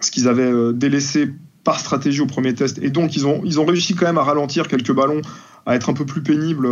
ce 0.00 0.10
qu'ils 0.10 0.28
avaient 0.28 0.72
délaissé 0.72 1.30
par 1.64 1.80
stratégie 1.80 2.20
au 2.20 2.26
premier 2.26 2.54
test. 2.54 2.78
Et 2.82 2.90
donc 2.90 3.16
ils 3.16 3.26
ont, 3.26 3.64
réussi 3.64 3.94
quand 3.94 4.06
même 4.06 4.18
à 4.18 4.22
ralentir 4.22 4.68
quelques 4.68 4.92
ballons 4.92 5.22
à 5.66 5.74
être 5.74 5.88
un 5.88 5.94
peu 5.94 6.04
plus 6.04 6.22
pénible 6.22 6.68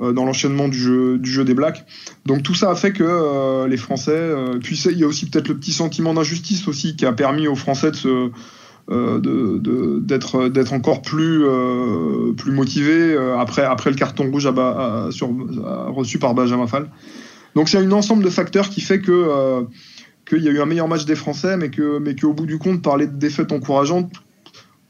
euh, 0.00 0.12
dans 0.12 0.24
l'enchaînement 0.24 0.68
du 0.68 0.78
jeu, 0.78 1.44
des 1.44 1.54
Blacks. 1.54 1.84
Donc 2.26 2.42
tout 2.42 2.54
ça 2.54 2.70
a 2.70 2.74
fait 2.74 2.92
que 2.92 3.04
euh, 3.04 3.68
les 3.68 3.76
Français, 3.76 4.12
euh, 4.12 4.58
puis 4.58 4.80
il 4.90 4.98
y 4.98 5.04
a 5.04 5.06
aussi 5.06 5.28
peut-être 5.28 5.48
le 5.48 5.56
petit 5.56 5.72
sentiment 5.72 6.14
d'injustice 6.14 6.66
aussi 6.66 6.96
qui 6.96 7.06
a 7.06 7.12
permis 7.12 7.46
aux 7.46 7.54
Français 7.54 7.90
de 7.90 7.96
se 7.96 8.30
d'être 8.88 10.48
d'être 10.48 10.72
encore 10.72 11.00
plus 11.02 11.42
plus 12.36 12.52
motivés 12.52 13.16
après 13.38 13.64
après 13.64 13.90
le 13.90 13.96
carton 13.96 14.30
rouge 14.30 14.46
reçu 14.46 16.18
par 16.18 16.34
Benjamin 16.34 16.66
Fall. 16.66 16.90
Donc 17.54 17.68
c'est 17.68 17.78
un 17.78 17.92
ensemble 17.92 18.24
de 18.24 18.30
facteurs 18.30 18.68
qui 18.68 18.80
fait 18.80 19.00
qu'il 19.00 20.42
y 20.42 20.48
a 20.48 20.50
eu 20.50 20.60
un 20.60 20.66
meilleur 20.66 20.88
match 20.88 21.06
des 21.06 21.16
Français, 21.16 21.56
mais 21.56 21.70
qu'au 21.70 22.32
bout 22.32 22.46
du 22.46 22.58
compte 22.58 22.82
parler 22.82 23.06
de 23.06 23.16
défaites 23.16 23.52
encourageantes 23.52 24.12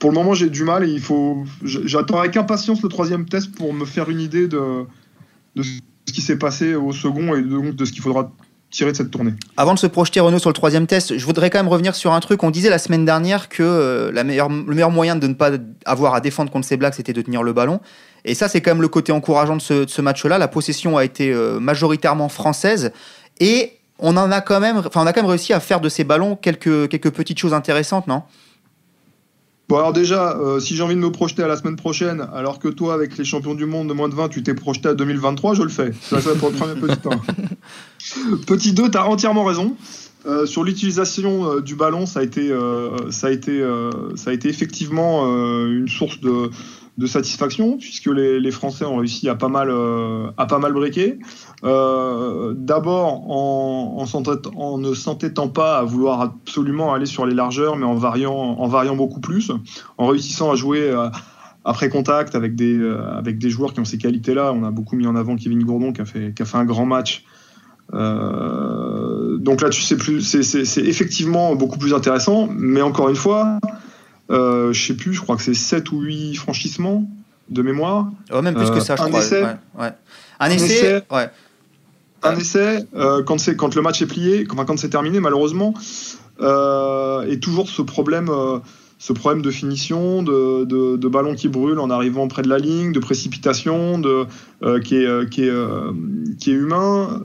pour 0.05 0.11
le 0.11 0.17
moment, 0.17 0.35
j'ai 0.35 0.51
du 0.51 0.65
mal 0.65 0.85
et 0.85 0.93
il 0.93 1.01
faut. 1.01 1.45
J'attends 1.63 2.19
avec 2.19 2.37
impatience 2.37 2.83
le 2.83 2.91
troisième 2.91 3.25
test 3.25 3.55
pour 3.55 3.73
me 3.73 3.87
faire 3.87 4.11
une 4.11 4.21
idée 4.21 4.49
de, 4.49 4.85
de 5.57 5.63
ce 5.63 6.13
qui 6.13 6.21
s'est 6.21 6.37
passé 6.37 6.75
au 6.75 6.93
second 6.93 7.35
et 7.35 7.41
de, 7.41 7.71
de 7.71 7.85
ce 7.87 7.91
qu'il 7.91 8.03
faudra 8.03 8.31
tirer 8.75 8.93
de 8.93 8.97
cette 8.97 9.11
tournée. 9.11 9.33
Avant 9.57 9.75
de 9.75 9.78
se 9.78 9.87
projeter 9.87 10.21
Renault 10.21 10.38
sur 10.38 10.50
le 10.50 10.54
troisième 10.54 10.87
test, 10.87 11.16
je 11.16 11.25
voudrais 11.25 11.49
quand 11.49 11.59
même 11.59 11.69
revenir 11.69 11.95
sur 11.95 12.12
un 12.12 12.21
truc. 12.21 12.43
On 12.43 12.50
disait 12.50 12.71
la 12.71 12.78
semaine 12.78 13.04
dernière 13.04 13.49
que 13.49 13.62
euh, 13.62 14.11
le 14.11 14.75
meilleur 14.75 14.90
moyen 14.90 15.16
de 15.16 15.26
ne 15.26 15.35
pas 15.35 15.52
avoir 15.85 16.14
à 16.14 16.21
défendre 16.21 16.50
contre 16.50 16.66
ces 16.66 16.76
Blacks, 16.76 16.95
c'était 16.95 17.12
de 17.12 17.23
tenir 17.23 17.43
le 17.43 17.52
ballon. 17.52 17.81
Et 18.25 18.35
ça, 18.35 18.49
c'est 18.49 18.61
quand 18.61 18.73
même 18.73 18.83
le 18.83 18.88
côté 18.88 19.12
encourageant 19.12 19.57
de 19.57 19.62
ce, 19.62 20.00
match-là. 20.00 20.38
La 20.38 20.49
possession 20.49 20.97
a 20.97 21.04
été 21.04 21.33
euh, 21.33 21.61
majoritairement 21.61 22.28
française 22.28 22.93
et 23.38 23.73
on 23.99 24.16
en 24.16 24.31
a 24.33 24.40
quand 24.40 24.61
même, 24.61 24.83
on 24.95 25.07
a 25.07 25.12
quand 25.12 25.23
même 25.23 25.31
réussi 25.31 25.52
à 25.52 25.61
faire 25.61 25.81
de 25.81 25.88
ces 25.88 26.02
ballons 26.02 26.35
quelques, 26.37 26.88
quelques 26.88 27.11
petites 27.11 27.38
choses 27.38 27.54
intéressantes, 27.54 28.07
non? 28.09 28.23
Bon, 29.68 29.76
alors 29.76 29.94
déjà, 29.94 30.37
euh, 30.37 30.61
si 30.61 30.76
j'ai 30.76 30.83
envie 30.83 30.94
de 30.94 31.00
me 31.00 31.11
projeter 31.11 31.42
à 31.42 31.49
la 31.49 31.56
semaine 31.56 31.76
prochaine, 31.76 32.26
alors 32.35 32.59
que 32.59 32.68
toi, 32.68 32.92
avec 32.92 33.16
les 33.16 33.25
champions 33.25 33.54
du 33.54 33.64
monde 33.64 33.88
de 33.88 33.94
moins 33.94 34.11
de 34.11 34.14
20, 34.14 34.28
tu 34.28 34.42
t'es 34.42 34.54
projeté 34.54 34.90
à 34.90 34.94
2023, 34.94 35.54
je 35.54 35.62
le 35.62 35.71
fais. 35.71 35.92
Ça, 36.02 36.21
ça 36.21 36.33
être 36.33 36.50
le 36.50 36.52
premier 36.52 36.75
petit 36.75 37.09
1. 37.09 38.37
petit 38.47 38.73
2, 38.75 38.90
tu 38.90 38.99
as 38.99 39.09
entièrement 39.09 39.44
raison. 39.44 39.75
Euh, 40.26 40.47
sur 40.47 40.64
l'utilisation 40.64 41.50
euh, 41.50 41.61
du 41.61 41.76
ballon, 41.76 42.04
ça 42.04 42.21
a 42.21 42.23
été, 42.23 42.50
ça 43.11 43.28
a 43.28 43.30
été, 43.30 43.66
ça 44.16 44.30
a 44.30 44.33
été 44.35 44.49
effectivement 44.49 45.26
une 45.66 45.88
source 45.88 46.21
de, 46.21 46.50
de 46.97 47.07
satisfaction 47.07 47.77
puisque 47.77 48.07
les, 48.07 48.51
Français 48.51 48.85
ont 48.85 48.97
réussi 48.97 49.29
à 49.29 49.35
pas 49.35 49.49
mal 49.49 49.71
à 50.37 50.47
pas 50.47 50.59
mal 50.59 50.73
briquer. 50.73 51.19
D'abord 51.63 53.31
en, 53.31 54.79
ne 54.79 54.95
s'entêtant 54.95 55.49
pas 55.49 55.79
à 55.79 55.83
vouloir 55.83 56.21
absolument 56.21 56.95
aller 56.95 57.07
sur 57.07 57.27
les 57.27 57.35
largeurs, 57.35 57.77
mais 57.77 57.87
en 57.87 57.95
variant 57.95 58.35
en 58.35 58.69
variant 58.69 58.97
beaucoup 58.97 59.21
plus, 59.21 59.51
en 59.99 60.07
réussissant 60.07 60.53
à 60.53 60.55
jouer 60.55 60.95
après 61.65 61.89
contact 61.89 62.37
avec 62.37 62.55
des 62.55 62.81
avec 63.17 63.39
des 63.39 63.51
joueurs 63.51 63.73
qui 63.73 63.81
ont 63.81 63.85
ces 63.85 63.99
qualités-là. 63.99 64.53
On 64.53 64.63
a 64.63 64.71
beaucoup 64.71 64.95
mis 64.95 65.07
en 65.07 65.17
avant 65.17 65.35
Kevin 65.35 65.65
Gourdon 65.65 65.93
qui 65.93 66.01
a 66.01 66.05
fait 66.05 66.33
qui 66.35 66.43
a 66.43 66.45
fait 66.45 66.59
un 66.59 66.65
grand 66.65 66.87
match 66.87 67.25
euh, 67.93 69.37
donc 69.39 69.61
là, 69.61 69.69
tu 69.69 69.83
c'est 69.83 70.85
effectivement 70.85 71.55
beaucoup 71.55 71.79
plus 71.79 71.95
intéressant, 71.95 72.49
mais 72.51 72.83
encore 72.83 73.09
une 73.09 73.17
fois, 73.17 73.59
euh, 73.65 73.69
je 74.31 74.73
sais 74.87 74.95
plus, 74.95 75.14
je 75.14 75.21
crois 75.21 75.37
que 75.37 75.43
c'est 75.43 75.54
7 75.54 75.93
ou 75.93 76.00
8 76.00 76.35
franchissements 76.37 77.09
de 77.49 77.62
mémoire. 77.62 78.11
Oh, 78.33 78.43
même 78.43 78.54
plus 78.54 78.71
que 78.71 78.81
ça, 78.81 78.97
je 78.97 79.02
un 79.02 79.09
crois. 79.09 79.21
Essai, 79.21 79.45
Un, 80.40 80.50
essai, 80.50 81.02
ouais. 81.11 81.31
Un 82.22 82.37
essai, 82.37 82.87
euh, 82.94 83.22
quand, 83.22 83.37
quand 83.57 83.75
le 83.75 83.83
match 83.83 84.01
est 84.03 84.07
plié, 84.07 84.44
quand, 84.44 84.64
quand 84.64 84.79
c'est 84.79 84.88
terminé, 84.88 85.20
malheureusement, 85.20 85.75
euh, 86.40 87.22
et 87.29 87.38
toujours 87.38 87.68
ce 87.68 87.83
problème, 87.83 88.31
euh, 88.31 88.59
ce 88.99 89.12
problème 89.12 89.42
de 89.42 89.51
finition, 89.51 90.22
de, 90.22 90.64
de, 90.64 90.96
de, 90.96 91.09
ballon 91.09 91.35
qui 91.35 91.49
brûle 91.49 91.79
en 91.79 91.90
arrivant 91.90 92.27
près 92.29 92.42
de 92.42 92.49
la 92.49 92.59
ligne, 92.59 92.92
de 92.92 93.01
précipitation, 93.01 93.99
de, 93.99 94.27
euh, 94.62 94.81
qui, 94.81 94.96
est, 94.96 95.29
qui, 95.29 95.42
est, 95.42 95.53
qui 96.38 96.51
est 96.51 96.55
humain 96.55 97.22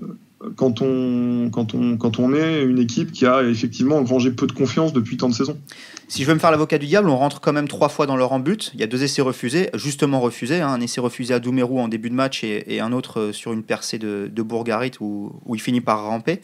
quand 0.56 0.82
on, 0.82 1.50
quand, 1.52 1.74
on, 1.74 1.98
quand 1.98 2.20
on 2.20 2.34
est 2.34 2.64
une 2.64 2.80
équipe 2.80 3.12
qui 3.12 3.26
a 3.26 3.44
effectivement 3.44 3.98
engrangé 3.98 4.32
peu 4.32 4.48
de 4.48 4.52
confiance 4.54 4.94
depuis 4.94 5.18
tant 5.18 5.28
de 5.28 5.34
saisons. 5.34 5.60
Si 6.08 6.24
je 6.24 6.28
veux 6.28 6.34
me 6.34 6.40
faire 6.40 6.52
l'avocat 6.52 6.78
du 6.78 6.88
diable, 6.88 7.10
on 7.10 7.18
rentre 7.18 7.42
quand 7.42 7.54
même 7.54 7.68
trois 7.68 7.90
fois 7.90 8.06
dans 8.06 8.16
leur 8.16 8.38
but. 8.40 8.72
Il 8.74 8.80
y 8.80 8.84
a 8.84 8.88
deux 8.88 9.04
essais 9.04 9.22
refusés, 9.22 9.70
justement 9.74 10.20
refusés. 10.20 10.62
Hein. 10.62 10.70
un 10.70 10.82
essai 10.82 11.02
refusé 11.02 11.34
à 11.34 11.40
Doumerou 11.40 11.80
en 11.80 11.88
début 11.88 12.10
de 12.10 12.16
match 12.16 12.44
et, 12.44 12.80
un 12.80 12.92
autre 12.94 13.20
euh, 13.20 13.34
sur 13.34 13.52
une 13.52 13.64
percée 13.64 14.00
de, 14.00 14.30
de 14.34 14.42
Bourgarit 14.42 14.94
où, 15.02 15.32
où, 15.46 15.56
il 15.56 15.62
finit 15.62 15.82
par 15.82 16.06
ramper. 16.06 16.42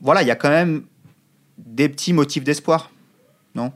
Voilà, 0.00 0.22
il 0.22 0.28
y 0.28 0.32
a 0.32 0.36
quand 0.36 0.50
même 0.50 0.82
des 1.58 1.88
petits 1.88 2.12
motifs 2.12 2.42
d'espoir, 2.42 2.90
non? 3.54 3.72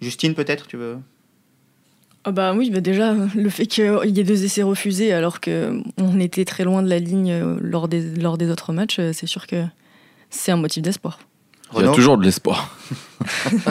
Justine, 0.00 0.34
peut-être, 0.34 0.66
tu 0.66 0.76
veux 0.76 0.98
ah 2.28 2.32
bah 2.32 2.54
oui, 2.54 2.70
bah 2.70 2.80
déjà, 2.80 3.14
le 3.36 3.48
fait 3.50 3.66
qu'il 3.66 3.84
y 3.84 4.20
ait 4.20 4.24
deux 4.24 4.44
essais 4.44 4.64
refusés 4.64 5.12
alors 5.12 5.40
qu'on 5.40 6.18
était 6.18 6.44
très 6.44 6.64
loin 6.64 6.82
de 6.82 6.90
la 6.90 6.98
ligne 6.98 7.30
euh, 7.30 7.56
lors 7.60 7.86
des, 7.86 8.02
lors 8.16 8.36
des 8.36 8.50
autres 8.50 8.72
matchs, 8.72 8.98
euh, 8.98 9.12
c'est 9.12 9.28
sûr 9.28 9.46
que 9.46 9.62
c'est 10.28 10.50
un 10.50 10.56
motif 10.56 10.82
d'espoir. 10.82 11.20
Il 11.76 11.84
y 11.84 11.88
a 11.88 11.92
toujours 11.92 12.18
de 12.18 12.24
l'espoir. 12.24 12.76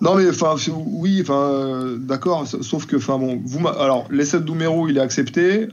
non 0.00 0.16
mais 0.16 0.28
enfin 0.28 0.56
oui, 0.74 1.20
enfin 1.22 1.42
euh, 1.42 1.96
d'accord, 1.96 2.44
sauf 2.48 2.86
que 2.86 2.96
enfin 2.96 3.18
bon, 3.18 3.40
vous 3.44 3.68
alors 3.68 4.08
l'essai 4.10 4.40
de 4.40 4.44
Doumero, 4.44 4.88
il 4.88 4.98
est 4.98 5.00
accepté, 5.00 5.68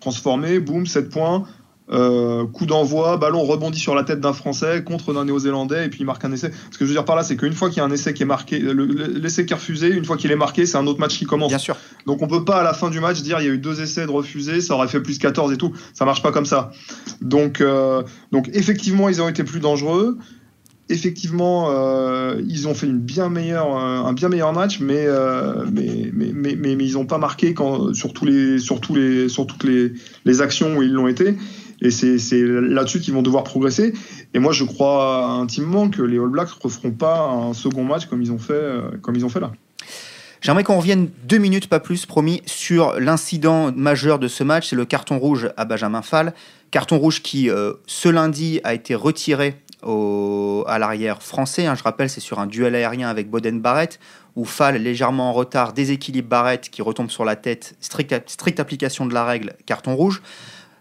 transformé, 0.00 0.58
boum, 0.58 0.84
7 0.84 1.10
points. 1.10 1.46
Euh, 1.92 2.46
coup 2.46 2.64
d'envoi, 2.64 3.18
ballon 3.18 3.42
rebondit 3.42 3.78
sur 3.78 3.94
la 3.94 4.02
tête 4.02 4.18
d'un 4.18 4.32
Français 4.32 4.82
contre 4.82 5.12
d'un 5.12 5.26
Néo-Zélandais 5.26 5.86
et 5.86 5.88
puis 5.90 6.00
il 6.00 6.06
marque 6.06 6.24
un 6.24 6.32
essai. 6.32 6.50
Ce 6.70 6.78
que 6.78 6.84
je 6.84 6.90
veux 6.90 6.94
dire 6.94 7.04
par 7.04 7.16
là, 7.16 7.22
c'est 7.22 7.36
qu'une 7.36 7.52
fois 7.52 7.68
qu'il 7.68 7.78
y 7.78 7.80
a 7.80 7.84
un 7.84 7.90
essai 7.90 8.14
qui 8.14 8.22
est 8.22 8.26
marqué, 8.26 8.58
l'essai 8.58 9.44
qui 9.44 9.52
est 9.52 9.56
refusé, 9.56 9.88
une 9.88 10.04
fois 10.04 10.16
qu'il 10.16 10.30
est 10.30 10.36
marqué, 10.36 10.64
c'est 10.64 10.78
un 10.78 10.86
autre 10.86 11.00
match 11.00 11.18
qui 11.18 11.26
commence. 11.26 11.50
Bien 11.50 11.58
sûr. 11.58 11.76
Donc 12.06 12.22
on 12.22 12.28
peut 12.28 12.44
pas 12.44 12.60
à 12.60 12.62
la 12.62 12.72
fin 12.72 12.88
du 12.88 13.00
match 13.00 13.20
dire 13.20 13.40
il 13.40 13.46
y 13.46 13.50
a 13.50 13.52
eu 13.52 13.58
deux 13.58 13.82
essais 13.82 14.06
de 14.06 14.10
refusés, 14.10 14.62
ça 14.62 14.74
aurait 14.74 14.88
fait 14.88 15.00
plus 15.00 15.18
14 15.18 15.52
et 15.52 15.58
tout. 15.58 15.72
Ça 15.92 16.06
marche 16.06 16.22
pas 16.22 16.32
comme 16.32 16.46
ça. 16.46 16.72
Donc, 17.20 17.60
euh, 17.60 18.02
donc 18.30 18.48
effectivement, 18.54 19.10
ils 19.10 19.20
ont 19.20 19.28
été 19.28 19.44
plus 19.44 19.60
dangereux. 19.60 20.16
Effectivement, 20.88 21.68
euh, 21.70 22.40
ils 22.48 22.68
ont 22.68 22.74
fait 22.74 22.86
une 22.86 22.98
bien 22.98 23.28
meilleure, 23.28 23.76
un 23.76 24.12
bien 24.12 24.28
meilleur 24.28 24.52
match, 24.52 24.80
mais, 24.80 25.06
mais, 25.70 26.10
mais, 26.12 26.32
mais, 26.34 26.56
mais, 26.56 26.84
ils 26.84 26.94
n'ont 26.94 27.06
pas 27.06 27.18
marqué 27.18 27.54
quand, 27.54 27.94
sur, 27.94 28.12
tous 28.12 28.26
les, 28.26 28.58
sur, 28.58 28.80
tous 28.80 28.94
les, 28.94 29.28
sur 29.28 29.46
toutes 29.46 29.64
les, 29.64 29.92
les 30.24 30.40
actions 30.40 30.76
où 30.76 30.82
ils 30.82 30.92
l'ont 30.92 31.08
été. 31.08 31.36
Et 31.82 31.90
c'est 31.90 32.42
là-dessus 32.42 33.00
qu'ils 33.00 33.12
vont 33.12 33.22
devoir 33.22 33.42
progresser. 33.42 33.92
Et 34.34 34.38
moi, 34.38 34.52
je 34.52 34.64
crois 34.64 35.24
intimement 35.24 35.90
que 35.90 36.02
les 36.02 36.16
All 36.18 36.28
Blacks 36.28 36.56
ne 36.56 36.62
referont 36.62 36.92
pas 36.92 37.28
un 37.28 37.52
second 37.54 37.84
match 37.84 38.06
comme 38.06 38.22
ils 38.22 38.30
ont 38.30 38.38
fait, 38.38 38.52
euh, 38.52 38.82
comme 39.02 39.16
ils 39.16 39.24
ont 39.24 39.28
fait 39.28 39.40
là. 39.40 39.50
J'aimerais 40.40 40.64
qu'on 40.64 40.78
revienne 40.78 41.08
deux 41.24 41.38
minutes, 41.38 41.68
pas 41.68 41.80
plus, 41.80 42.06
promis, 42.06 42.42
sur 42.46 42.98
l'incident 42.98 43.72
majeur 43.72 44.18
de 44.18 44.28
ce 44.28 44.42
match. 44.44 44.70
C'est 44.70 44.76
le 44.76 44.84
carton 44.84 45.18
rouge 45.18 45.50
à 45.56 45.64
Benjamin 45.64 46.02
Fall. 46.02 46.34
Carton 46.70 46.98
rouge 46.98 47.20
qui, 47.22 47.50
euh, 47.50 47.74
ce 47.86 48.08
lundi, 48.08 48.60
a 48.64 48.74
été 48.74 48.94
retiré 48.94 49.56
au, 49.82 50.64
à 50.68 50.78
l'arrière 50.78 51.22
français. 51.22 51.66
Hein. 51.66 51.74
je 51.74 51.82
rappelle, 51.82 52.08
c'est 52.08 52.20
sur 52.20 52.38
un 52.38 52.46
duel 52.46 52.74
aérien 52.74 53.08
avec 53.08 53.28
Boden 53.28 53.60
Barrett, 53.60 53.98
où 54.36 54.44
Fall, 54.44 54.76
légèrement 54.76 55.30
en 55.30 55.32
retard, 55.32 55.72
déséquilibre 55.72 56.28
Barrett 56.28 56.70
qui 56.70 56.82
retombe 56.82 57.10
sur 57.10 57.24
la 57.24 57.36
tête. 57.36 57.74
stricte 57.80 58.60
application 58.60 59.06
de 59.06 59.14
la 59.14 59.24
règle, 59.24 59.54
carton 59.66 59.94
rouge. 59.94 60.22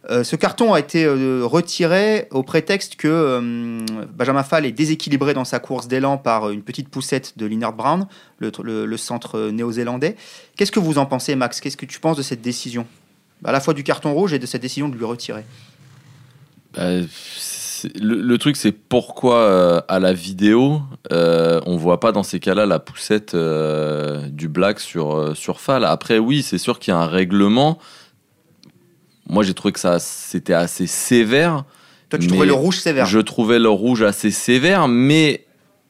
Euh, 0.10 0.24
ce 0.24 0.36
carton 0.36 0.74
a 0.74 0.80
été 0.80 1.06
euh, 1.06 1.46
retiré 1.46 2.28
au 2.32 2.42
prétexte 2.42 2.96
que 2.96 3.08
euh, 3.08 3.80
Benjamin 4.16 4.42
Fall 4.42 4.66
est 4.66 4.72
déséquilibré 4.72 5.36
dans 5.36 5.46
sa 5.46 5.60
course 5.60 5.88
d'élan 5.88 6.18
par 6.18 6.50
une 6.50 6.64
petite 6.64 6.90
poussette 6.90 7.38
de 7.38 7.46
Leonard 7.46 7.74
Brown, 7.74 8.08
le, 8.40 8.98
centre 8.98 9.52
néo-zélandais. 9.52 10.16
Qu'est-ce 10.58 10.72
que 10.72 10.80
vous 10.80 10.98
en 10.98 11.06
pensez, 11.06 11.36
Max? 11.36 11.62
Qu'est-ce 11.62 11.78
que 11.78 11.86
tu 11.86 12.00
penses 12.00 12.18
de 12.18 12.24
cette 12.24 12.42
décision? 12.42 12.88
À 13.44 13.52
la 13.52 13.60
fois 13.60 13.76
du 13.76 13.84
carton 13.84 14.14
rouge 14.14 14.34
et 14.34 14.40
de 14.40 14.46
cette 14.46 14.62
décision 14.62 14.90
de 14.90 14.96
lui 14.96 15.06
retirer 15.06 15.44
bah, 16.74 17.02
le, 17.96 18.38
truc, 18.38 18.56
c'est 18.56 18.72
pourquoi 18.72 19.84
à 19.88 20.00
la 20.00 20.14
vidéo, 20.14 20.82
on 21.12 21.78
voit 21.78 22.00
pas 22.00 22.12
dans 22.12 22.24
ces 22.24 22.40
cas-là 22.40 22.66
la 22.66 22.80
poussette 22.80 23.36
du 23.36 24.48
black 24.48 24.80
sur, 24.80 25.36
sur 25.36 25.60
Fall? 25.60 25.86
Après, 25.86 26.18
oui, 26.18 26.44
c'est 26.44 26.60
sûr 26.60 26.80
qu'il 26.80 26.92
y 26.92 26.96
a 26.96 27.00
un 27.00 27.08
règlement 27.08 27.78
moi, 29.27 29.43
j'ai 29.43 29.53
trouvé 29.53 29.71
que 29.71 29.79
ça 29.79 29.99
c'était 29.99 30.53
assez 30.53 30.88
sévère. 30.88 31.63
Toi, 32.10 32.19
tu 32.19 32.27
trouvais 32.27 32.45
le 32.45 32.53
rouge 32.53 32.79
sévère 32.79 33.05
Je 33.05 33.19
trouvais 33.19 33.60
le 33.60 33.69
rouge 33.69 34.01
assez 34.01 34.31
sévère, 34.31 34.88
mais 34.88 35.45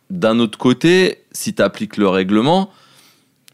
d'un 0.10 0.40
autre 0.40 0.58
côté, 0.58 1.24
si 1.32 1.54
tu 1.54 1.62
appliques 1.62 1.98
le 1.98 2.08
règlement, 2.08 2.70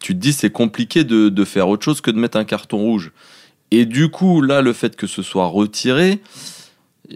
tu 0.01 0.13
te 0.13 0.19
dis 0.19 0.33
c'est 0.33 0.49
compliqué 0.49 1.03
de, 1.03 1.29
de 1.29 1.45
faire 1.45 1.69
autre 1.69 1.85
chose 1.85 2.01
que 2.01 2.11
de 2.11 2.19
mettre 2.19 2.37
un 2.37 2.45
carton 2.45 2.77
rouge. 2.77 3.11
Et 3.71 3.85
du 3.85 4.09
coup, 4.09 4.41
là, 4.41 4.61
le 4.61 4.73
fait 4.73 4.95
que 4.95 5.07
ce 5.07 5.21
soit 5.21 5.47
retiré, 5.47 6.21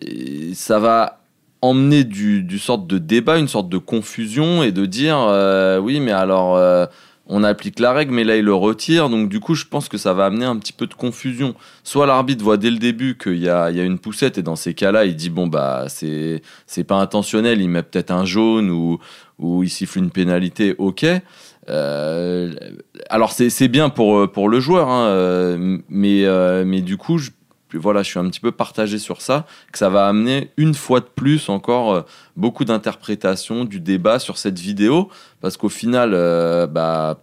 et 0.02 0.54
ça 0.54 0.80
va 0.80 1.22
emmener 1.62 2.04
du, 2.04 2.44
du 2.44 2.60
sorte 2.60 2.88
de 2.88 2.98
débat, 2.98 3.38
une 3.38 3.48
sorte 3.48 3.70
de 3.70 3.78
confusion 3.78 4.64
et 4.64 4.72
de 4.72 4.86
dire 4.86 5.18
euh, 5.20 5.80
oui, 5.80 6.00
mais 6.00 6.12
alors 6.12 6.56
euh, 6.56 6.86
on 7.34 7.44
applique 7.44 7.80
la 7.80 7.94
règle, 7.94 8.14
mais 8.14 8.26
là 8.26 8.36
il 8.36 8.44
le 8.44 8.54
retire. 8.54 9.10
Donc 9.10 9.30
du 9.30 9.40
coup, 9.40 9.56
je 9.56 9.66
pense 9.66 9.88
que 9.88 9.98
ça 9.98 10.14
va 10.14 10.26
amener 10.26 10.46
un 10.46 10.58
petit 10.58 10.74
peu 10.74 10.86
de 10.86 10.94
confusion. 10.94 11.56
Soit 11.84 12.06
l'arbitre 12.06 12.44
voit 12.44 12.58
dès 12.58 12.70
le 12.70 12.78
début 12.78 13.18
qu'il 13.18 13.38
y 13.38 13.46
y 13.46 13.50
a 13.50 13.70
une 13.84 14.00
poussette 14.00 14.38
et 14.38 14.44
dans 14.44 14.58
ces 14.58 14.74
cas-là, 14.74 15.06
il 15.06 15.16
dit 15.16 15.30
bon 15.30 15.48
bah 15.48 15.86
c'est 15.88 16.42
c'est 16.68 16.84
pas 16.84 16.98
intentionnel, 16.98 17.62
il 17.62 17.70
met 17.70 17.84
peut-être 17.84 18.12
un 18.12 18.26
jaune 18.26 18.70
ou 18.70 19.00
ou 19.40 19.64
il 19.64 19.70
siffle 19.70 20.00
une 20.00 20.12
pénalité, 20.12 20.76
ok. 20.78 21.06
Euh, 21.70 22.54
alors 23.10 23.32
c'est 23.32 23.68
bien 23.68 23.90
pour 23.90 24.30
pour 24.32 24.50
le 24.50 24.60
joueur, 24.60 24.90
hein, 24.90 25.06
euh, 25.08 25.78
mais 25.90 26.26
euh, 26.26 26.64
mais 26.66 26.82
du 26.82 26.98
coup, 26.98 27.18
je, 27.18 27.32
voilà, 27.78 28.04
je 28.04 28.10
suis 28.10 28.20
un 28.20 28.28
petit 28.30 28.40
peu 28.40 28.52
partagé 28.52 29.00
sur 29.00 29.22
ça, 29.22 29.46
que 29.72 29.78
ça 29.78 29.90
va 29.90 30.08
amener 30.08 30.52
une 30.58 30.74
fois 30.74 31.00
de 31.00 31.06
plus 31.06 31.50
encore 31.50 31.94
euh, 31.94 32.02
beaucoup 32.36 32.66
d'interprétations, 32.66 33.66
du 33.66 33.80
débat 33.80 34.20
sur 34.20 34.38
cette 34.38 34.60
vidéo, 34.60 35.10
parce 35.42 35.58
qu'au 35.58 35.70
final, 35.70 36.12
euh, 36.14 36.68
bah, 36.68 37.20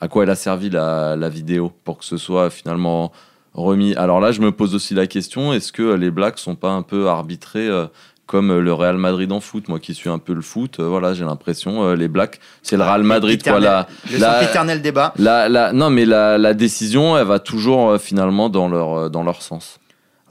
à 0.00 0.08
quoi 0.08 0.24
elle 0.24 0.30
a 0.30 0.34
servi 0.34 0.70
la, 0.70 1.16
la 1.16 1.28
vidéo 1.28 1.72
pour 1.84 1.98
que 1.98 2.04
ce 2.04 2.16
soit 2.16 2.50
finalement 2.50 3.12
remis? 3.54 3.94
Alors 3.96 4.20
là, 4.20 4.32
je 4.32 4.40
me 4.40 4.50
pose 4.52 4.74
aussi 4.74 4.94
la 4.94 5.06
question, 5.06 5.52
est-ce 5.52 5.72
que 5.72 5.94
les 5.94 6.10
Blacks 6.10 6.38
sont 6.38 6.54
pas 6.56 6.70
un 6.70 6.82
peu 6.82 7.08
arbitrés 7.08 7.68
euh, 7.68 7.86
comme 8.24 8.56
le 8.60 8.72
Real 8.72 8.96
Madrid 8.96 9.30
en 9.30 9.40
foot, 9.40 9.68
moi 9.68 9.78
qui 9.78 9.92
suis 9.94 10.08
un 10.08 10.18
peu 10.18 10.32
le 10.32 10.40
foot, 10.40 10.80
euh, 10.80 10.84
voilà, 10.88 11.12
j'ai 11.12 11.24
l'impression 11.24 11.84
euh, 11.84 11.96
les 11.96 12.08
Blacks, 12.08 12.40
c'est 12.62 12.76
le 12.78 12.82
Real 12.82 13.02
Madrid 13.02 13.42
quoi. 13.42 13.60
La, 13.60 13.86
Le 14.10 14.18
la- 14.18 14.42
éternel 14.44 14.80
débat. 14.80 15.12
la- 15.18 15.48
la- 15.50 15.72
non 15.74 15.90
mais 15.90 16.06
la, 16.06 16.54
décision, 16.54 17.18
elle 17.18 17.26
va 17.26 17.40
toujours 17.40 17.90
euh, 17.90 17.98
finalement 17.98 18.48
dans 18.48 18.68
leur 18.68 18.94
euh, 18.94 19.08
dans 19.10 19.22
leur 19.22 19.42
sens. 19.42 19.80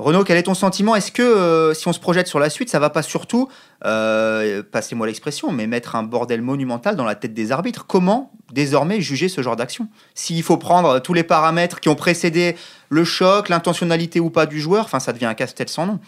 Renaud, 0.02 0.24
quel 0.24 0.36
est 0.38 0.44
ton 0.44 0.56
sentiment? 0.56 0.96
Est-ce 0.96 1.12
que 1.12 1.22
euh, 1.22 1.76
si 1.76 1.88
on 1.88 1.94
se 1.94 2.00
projette 2.00 2.26
sur 2.26 2.40
la 2.40 2.50
suite, 2.50 2.70
ça 2.70 2.80
va 2.80 2.90
pas 2.90 3.04
surtout, 3.04 3.50
euh, 3.86 4.64
passez-moi 4.64 5.06
l'expression, 5.06 5.52
mais 5.52 5.68
mettre 5.68 5.96
un 5.96 6.02
bordel 6.02 6.42
monumental 6.42 6.96
dans 6.96 7.06
la 7.06 7.14
tête 7.14 7.36
des 7.36 7.52
arbitres? 7.52 7.86
Comment 7.86 8.32
désormais 8.52 9.00
juger 9.00 9.30
ce 9.30 9.44
genre 9.44 9.56
d'action? 9.56 9.90
S'il 10.16 10.42
faut 10.42 10.58
prendre 10.58 10.98
tous 11.00 11.14
les 11.14 11.22
paramètres 11.22 11.80
qui 11.80 11.88
ont 11.88 11.96
précédé 11.96 12.56
le 12.90 13.04
choc, 13.04 13.48
l'intentionnalité 13.48 14.20
ou 14.20 14.32
pas 14.32 14.48
du 14.48 14.60
joueur, 14.60 14.86
enfin 14.86 15.00
ça 15.00 15.14
devient 15.14 15.28
un 15.28 15.36
casse-tête 15.36 15.70
sans 15.70 15.86
nom. 15.86 16.00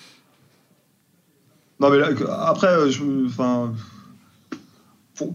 Après, 1.80 2.74
euh, 2.74 2.90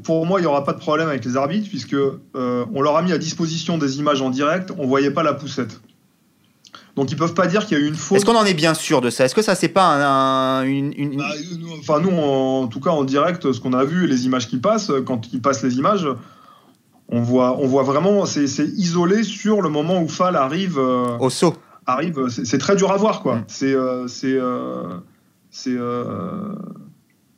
pour, 0.02 0.26
moi, 0.26 0.40
il 0.40 0.42
n'y 0.42 0.48
aura 0.48 0.64
pas 0.64 0.72
de 0.72 0.80
problème 0.80 1.08
avec 1.08 1.24
les 1.24 1.36
arbitres, 1.36 1.68
puisque 1.68 1.96
on 2.34 2.80
leur 2.82 2.96
a 2.96 3.02
mis 3.02 3.12
à 3.12 3.18
disposition 3.18 3.78
des 3.78 4.00
images 4.00 4.20
en 4.20 4.30
direct, 4.30 4.72
on 4.78 4.88
voyait 4.88 5.12
pas 5.12 5.22
la 5.22 5.34
poussette. 5.34 5.80
Donc 6.98 7.12
ils 7.12 7.16
peuvent 7.16 7.34
pas 7.34 7.46
dire 7.46 7.64
qu'il 7.64 7.78
y 7.78 7.80
a 7.80 7.84
eu 7.84 7.86
une 7.88 7.94
faute. 7.94 8.16
Est-ce 8.16 8.26
qu'on 8.26 8.34
en 8.36 8.44
est 8.44 8.54
bien 8.54 8.74
sûr 8.74 9.00
de 9.00 9.08
ça? 9.08 9.24
Est-ce 9.24 9.34
que 9.34 9.40
ça 9.42 9.54
c'est 9.54 9.68
pas 9.68 9.84
un, 9.86 10.60
un- 10.60 10.62
une, 10.64 10.92
une- 10.96 11.16
Bah, 11.18 11.24
nous, 11.58 11.68
enfin, 11.78 12.00
nous, 12.00 12.10
en, 12.10 12.66
tout 12.66 12.80
cas, 12.80 12.90
en 12.90 13.04
direct, 13.04 13.52
ce 13.52 13.60
qu'on 13.60 13.72
a 13.72 13.84
vu, 13.84 14.06
les 14.08 14.26
images 14.26 14.48
qui 14.48 14.58
passent, 14.58 14.90
quand 15.06 15.32
ils 15.32 15.40
passent 15.40 15.62
les 15.62 15.76
images, 15.78 16.08
on 17.08 17.20
voit, 17.22 17.56
on 17.58 17.66
voit 17.68 17.84
vraiment, 17.84 18.26
c'est 18.26 18.44
isolé 18.76 19.22
sur 19.22 19.62
le 19.62 19.68
moment 19.68 20.02
où 20.02 20.08
Fall 20.08 20.34
arrive. 20.36 20.76
euh, 20.78 21.16
au 21.20 21.30
saut 21.30 21.54
arrive, 21.86 22.28
c'est 22.28 22.58
très 22.58 22.74
dur 22.76 22.90
à 22.92 22.96
voir, 22.96 23.22
quoi. 23.22 23.36
Mm. 23.36 23.44
C'est, 23.46 23.72
euh, 23.72 24.08
c'est, 24.08 24.34
euh, 24.34 24.82
c'est, 25.50 25.70
euh, 25.76 26.52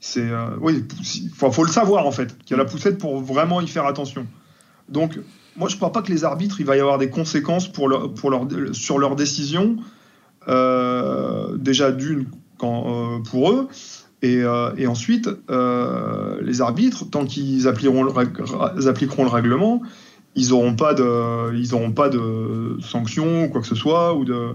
c'est, 0.00 0.22
euh, 0.28 0.46
oui, 0.60 0.84
il 1.22 1.28
faut, 1.30 1.52
faut 1.52 1.64
le 1.64 1.70
savoir 1.70 2.06
en 2.06 2.10
fait, 2.12 2.36
qu'il 2.44 2.56
y 2.56 2.60
a 2.60 2.62
la 2.62 2.68
poussette 2.68 2.98
pour 2.98 3.20
vraiment 3.20 3.60
y 3.60 3.68
faire 3.68 3.84
attention. 3.86 4.26
Donc, 4.88 5.18
moi, 5.56 5.68
je 5.68 5.76
crois 5.76 5.92
pas 5.92 6.02
que 6.02 6.12
les 6.12 6.24
arbitres, 6.24 6.60
il 6.60 6.66
va 6.66 6.76
y 6.76 6.80
avoir 6.80 6.98
des 6.98 7.10
conséquences 7.10 7.68
pour 7.70 7.88
leur, 7.88 8.12
pour 8.14 8.30
leur, 8.30 8.46
sur 8.72 8.98
leurs 8.98 9.16
décisions. 9.16 9.76
Euh, 10.48 11.56
déjà 11.58 11.92
d'une 11.92 12.26
quand, 12.58 12.84
euh, 12.86 13.18
pour 13.30 13.50
eux. 13.50 13.68
Et, 14.22 14.42
euh, 14.42 14.70
et 14.76 14.86
ensuite, 14.86 15.28
les 15.48 16.60
arbitres, 16.60 17.08
tant 17.10 17.24
qu'ils 17.24 17.68
appliqueront 17.68 18.02
le, 18.04 18.88
appliqueront 18.88 19.28
règlement, 19.28 19.82
ils 20.34 20.50
n'auront 20.50 20.76
pas 20.76 20.94
de, 20.94 21.54
ils 21.56 21.74
auront 21.74 21.92
pas 21.92 22.08
de 22.08 22.76
sanctions 22.80 23.44
ou 23.44 23.48
quoi 23.48 23.60
que 23.60 23.66
ce 23.66 23.74
soit 23.74 24.14
ou 24.14 24.24
de, 24.24 24.48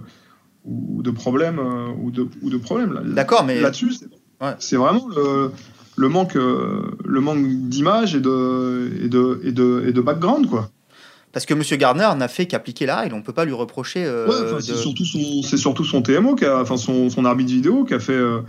ou 0.66 1.02
de 1.02 1.12
problème 1.12 1.60
ou 2.02 2.12
de, 2.12 2.28
ou 2.42 2.50
de 2.50 2.58
problème. 2.58 3.02
D'accord, 3.14 3.44
mais 3.44 3.62
Là-dessus, 3.62 3.94
c'est 3.94 4.08
Ouais. 4.42 4.54
c'est 4.60 4.76
vraiment 4.76 5.08
le, 5.16 5.50
le 5.96 6.10
manque, 6.10 6.36
le 6.36 7.22
manque 7.22 7.48
d'image 7.70 8.16
et 8.16 8.20
de, 8.20 8.92
et 9.02 9.08
de, 9.08 9.40
et 9.46 9.54
de, 9.54 9.86
et 9.88 9.94
de 9.94 10.02
background 10.02 10.48
quoi. 10.50 10.70
Parce 11.36 11.46
que 11.46 11.54
M. 11.54 11.62
Gardner 11.78 12.08
n'a 12.18 12.30
fait 12.30 12.46
qu'appliquer 12.46 12.86
la 12.86 12.96
règle, 13.02 13.14
on 13.14 13.22
peut 13.22 13.34
pas 13.34 13.44
lui 13.44 13.52
reprocher. 13.52 14.06
euh, 14.06 14.26
Ouais, 14.26 14.36
enfin, 14.46 14.62
c'est 14.62 14.74
surtout 14.76 15.04
son, 15.04 15.42
c'est 15.44 15.58
surtout 15.58 15.84
son 15.84 16.02
TMO, 16.02 16.36
qui 16.36 16.46
a, 16.46 16.62
enfin 16.62 16.78
son, 16.78 17.10
son 17.10 17.26
arbitre 17.26 17.52
vidéo 17.52 17.84
qui 17.84 17.94
a 17.94 18.00
fait, 18.00 18.14
euh, 18.14 18.40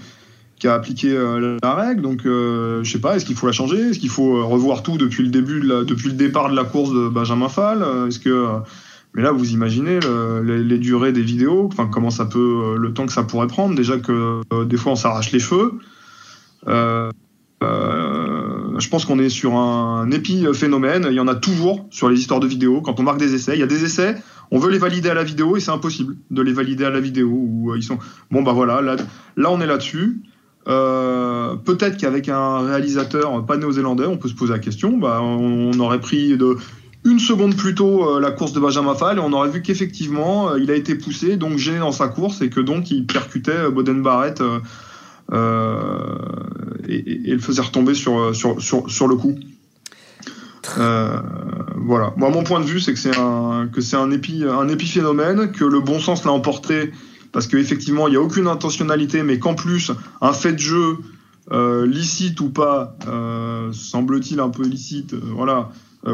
qui 0.61 0.69
a 0.69 0.75
appliqué 0.75 1.11
euh, 1.11 1.59
la 1.65 1.75
règle. 1.75 2.01
Donc, 2.03 2.21
je 2.25 2.81
sais 2.85 3.01
pas, 3.01 3.17
est-ce 3.17 3.25
qu'il 3.25 3.35
faut 3.35 3.47
la 3.49 3.53
changer? 3.53 3.77
Est-ce 3.91 3.99
qu'il 3.99 4.09
faut 4.09 4.47
revoir 4.47 4.85
tout 4.85 4.99
depuis 4.99 5.25
le 5.25 5.31
début, 5.31 5.59
de 5.61 5.67
la- 5.69 5.83
depuis 5.83 6.07
le 6.11 6.15
départ 6.15 6.49
de 6.49 6.55
la 6.55 6.63
course 6.63 6.93
de 6.93 7.09
Benjamin 7.09 7.49
Fall? 7.49 7.85
Est-ce 8.07 8.21
que, 8.21 8.47
mais 9.15 9.23
là, 9.23 9.33
vous 9.33 9.51
imaginez 9.51 9.99
le- 9.99 10.43
les, 10.45 10.63
les 10.63 10.79
durées 10.79 11.11
des 11.13 11.23
vidéos, 11.23 11.69
enfin 11.73 11.89
comment 11.93 12.11
ça 12.11 12.25
peut, 12.27 12.77
le 12.79 12.95
temps 12.95 13.07
que 13.07 13.13
ça 13.13 13.25
pourrait 13.25 13.49
prendre. 13.49 13.75
Déjà 13.75 13.99
que 13.99 14.43
des 14.65 14.77
fois 14.77 14.93
on 14.93 14.97
s'arrache 14.97 15.33
les 15.33 15.41
cheveux. 15.41 15.73
Euh, 16.69 17.11
je 18.79 18.89
pense 18.89 19.05
qu'on 19.05 19.19
est 19.19 19.29
sur 19.29 19.55
un 19.55 20.11
épiphénomène. 20.11 21.07
Il 21.11 21.17
y 21.17 21.21
en 21.21 21.29
a 21.29 21.35
toujours 21.35 21.87
sur 21.91 22.09
les 22.09 22.19
histoires 22.19 22.41
de 22.41 22.47
vidéos. 22.47 22.81
Quand 22.81 22.99
on 23.01 23.03
marque 23.03 23.19
des 23.19 23.35
essais, 23.35 23.55
il 23.55 23.61
y 23.61 23.65
a 23.65 23.67
des 23.67 23.85
essais 23.85 24.17
on 24.51 24.59
veut 24.59 24.71
les 24.71 24.79
valider 24.79 25.09
à 25.09 25.15
la 25.15 25.25
vidéo 25.25 25.57
et 25.57 25.61
c'est 25.61 25.71
impossible 25.71 26.17
de 26.31 26.43
les 26.43 26.53
valider 26.53 26.85
à 26.85 26.91
la 26.91 27.01
vidéo 27.01 27.29
où 27.31 27.73
euh, 27.73 27.79
ils 27.79 27.83
sont 27.83 27.99
bon 28.31 28.43
bah 28.43 28.53
voilà 28.53 28.81
là, 28.81 29.51
on 29.51 29.61
est 29.61 29.67
là-dessus 29.67 30.23
Euh, 30.69 31.55
peut-être 31.55 31.97
qu'avec 31.97 32.29
un 32.29 32.59
réalisateur 32.67 33.47
pas 33.47 33.57
néo-zélandais 33.57 34.07
on 34.07 34.17
peut 34.17 34.29
se 34.29 34.35
poser 34.35 34.53
la 34.53 34.59
question 34.59 34.99
bah, 34.99 35.21
on, 35.23 35.79
aurait 35.79 36.01
pris 36.01 36.37
de 36.37 36.57
une 37.05 37.21
seconde 37.21 37.55
plus 37.55 37.77
tôt 37.77 38.03
euh, 38.03 38.21
la 38.21 38.33
course 38.33 38.53
de 38.53 38.59
Benjamin 38.59 38.97
Fall 38.97 39.19
et 39.19 39.21
on 39.21 39.33
aurait 39.33 39.49
vu 39.49 39.63
qu'effectivement 39.63 40.57
il 40.57 40.73
a 40.73 40.75
été 40.75 40.97
poussé 40.97 41.37
donc 41.37 41.57
gêné 41.57 41.79
dans 41.79 41.93
sa 41.93 42.09
course 42.09 42.43
et 42.43 42.51
que 42.51 42.59
donc 42.59 42.91
il 42.91 43.07
percutait 43.07 43.71
Boden 43.71 44.03
Barrett 44.03 44.43
et, 45.33 46.95
et- 47.29 47.33
le 47.33 47.39
faisait 47.39 47.63
retomber 47.63 47.95
sur, 47.95 48.19
euh, 48.19 48.33
sur, 48.33 48.61
sur, 48.61 48.89
sur 48.91 49.09
le 49.09 49.17
coup 49.17 49.37
euh, 50.79 51.21
voilà. 51.77 52.13
Moi, 52.17 52.31
mon 52.31 52.43
point 52.43 52.61
de 52.61 52.65
vue, 52.65 52.81
c'est 52.81 52.93
que 52.93 52.99
c'est 52.99 53.17
un 53.17 53.69
que 53.73 53.81
c'est 53.81 53.97
un 53.97 54.11
épi 54.11 54.43
un 54.45 54.69
épiphénomène, 54.69 55.53
que 55.53 55.65
le 55.65 55.81
bon 55.81 56.01
sens 56.01 56.25
l'a 56.25 56.33
emporté 56.33 56.91
parce 57.33 57.47
qu'effectivement, 57.47 58.09
il 58.09 58.13
n'y 58.13 58.17
a 58.17 58.21
aucune 58.21 58.47
intentionnalité, 58.49 59.23
mais 59.23 59.39
qu'en 59.39 59.55
plus, 59.55 59.93
un 60.21 60.33
fait 60.33 60.53
de 60.53 60.59
jeu 60.59 60.99
euh, 61.53 61.87
licite 61.87 62.41
ou 62.41 62.49
pas, 62.49 62.97
euh, 63.07 63.71
semble-t-il 63.73 64.41
un 64.41 64.49
peu 64.49 64.65
licite, 64.65 65.15
euh, 65.15 65.21
voilà, 65.35 65.59
euh, 65.59 65.63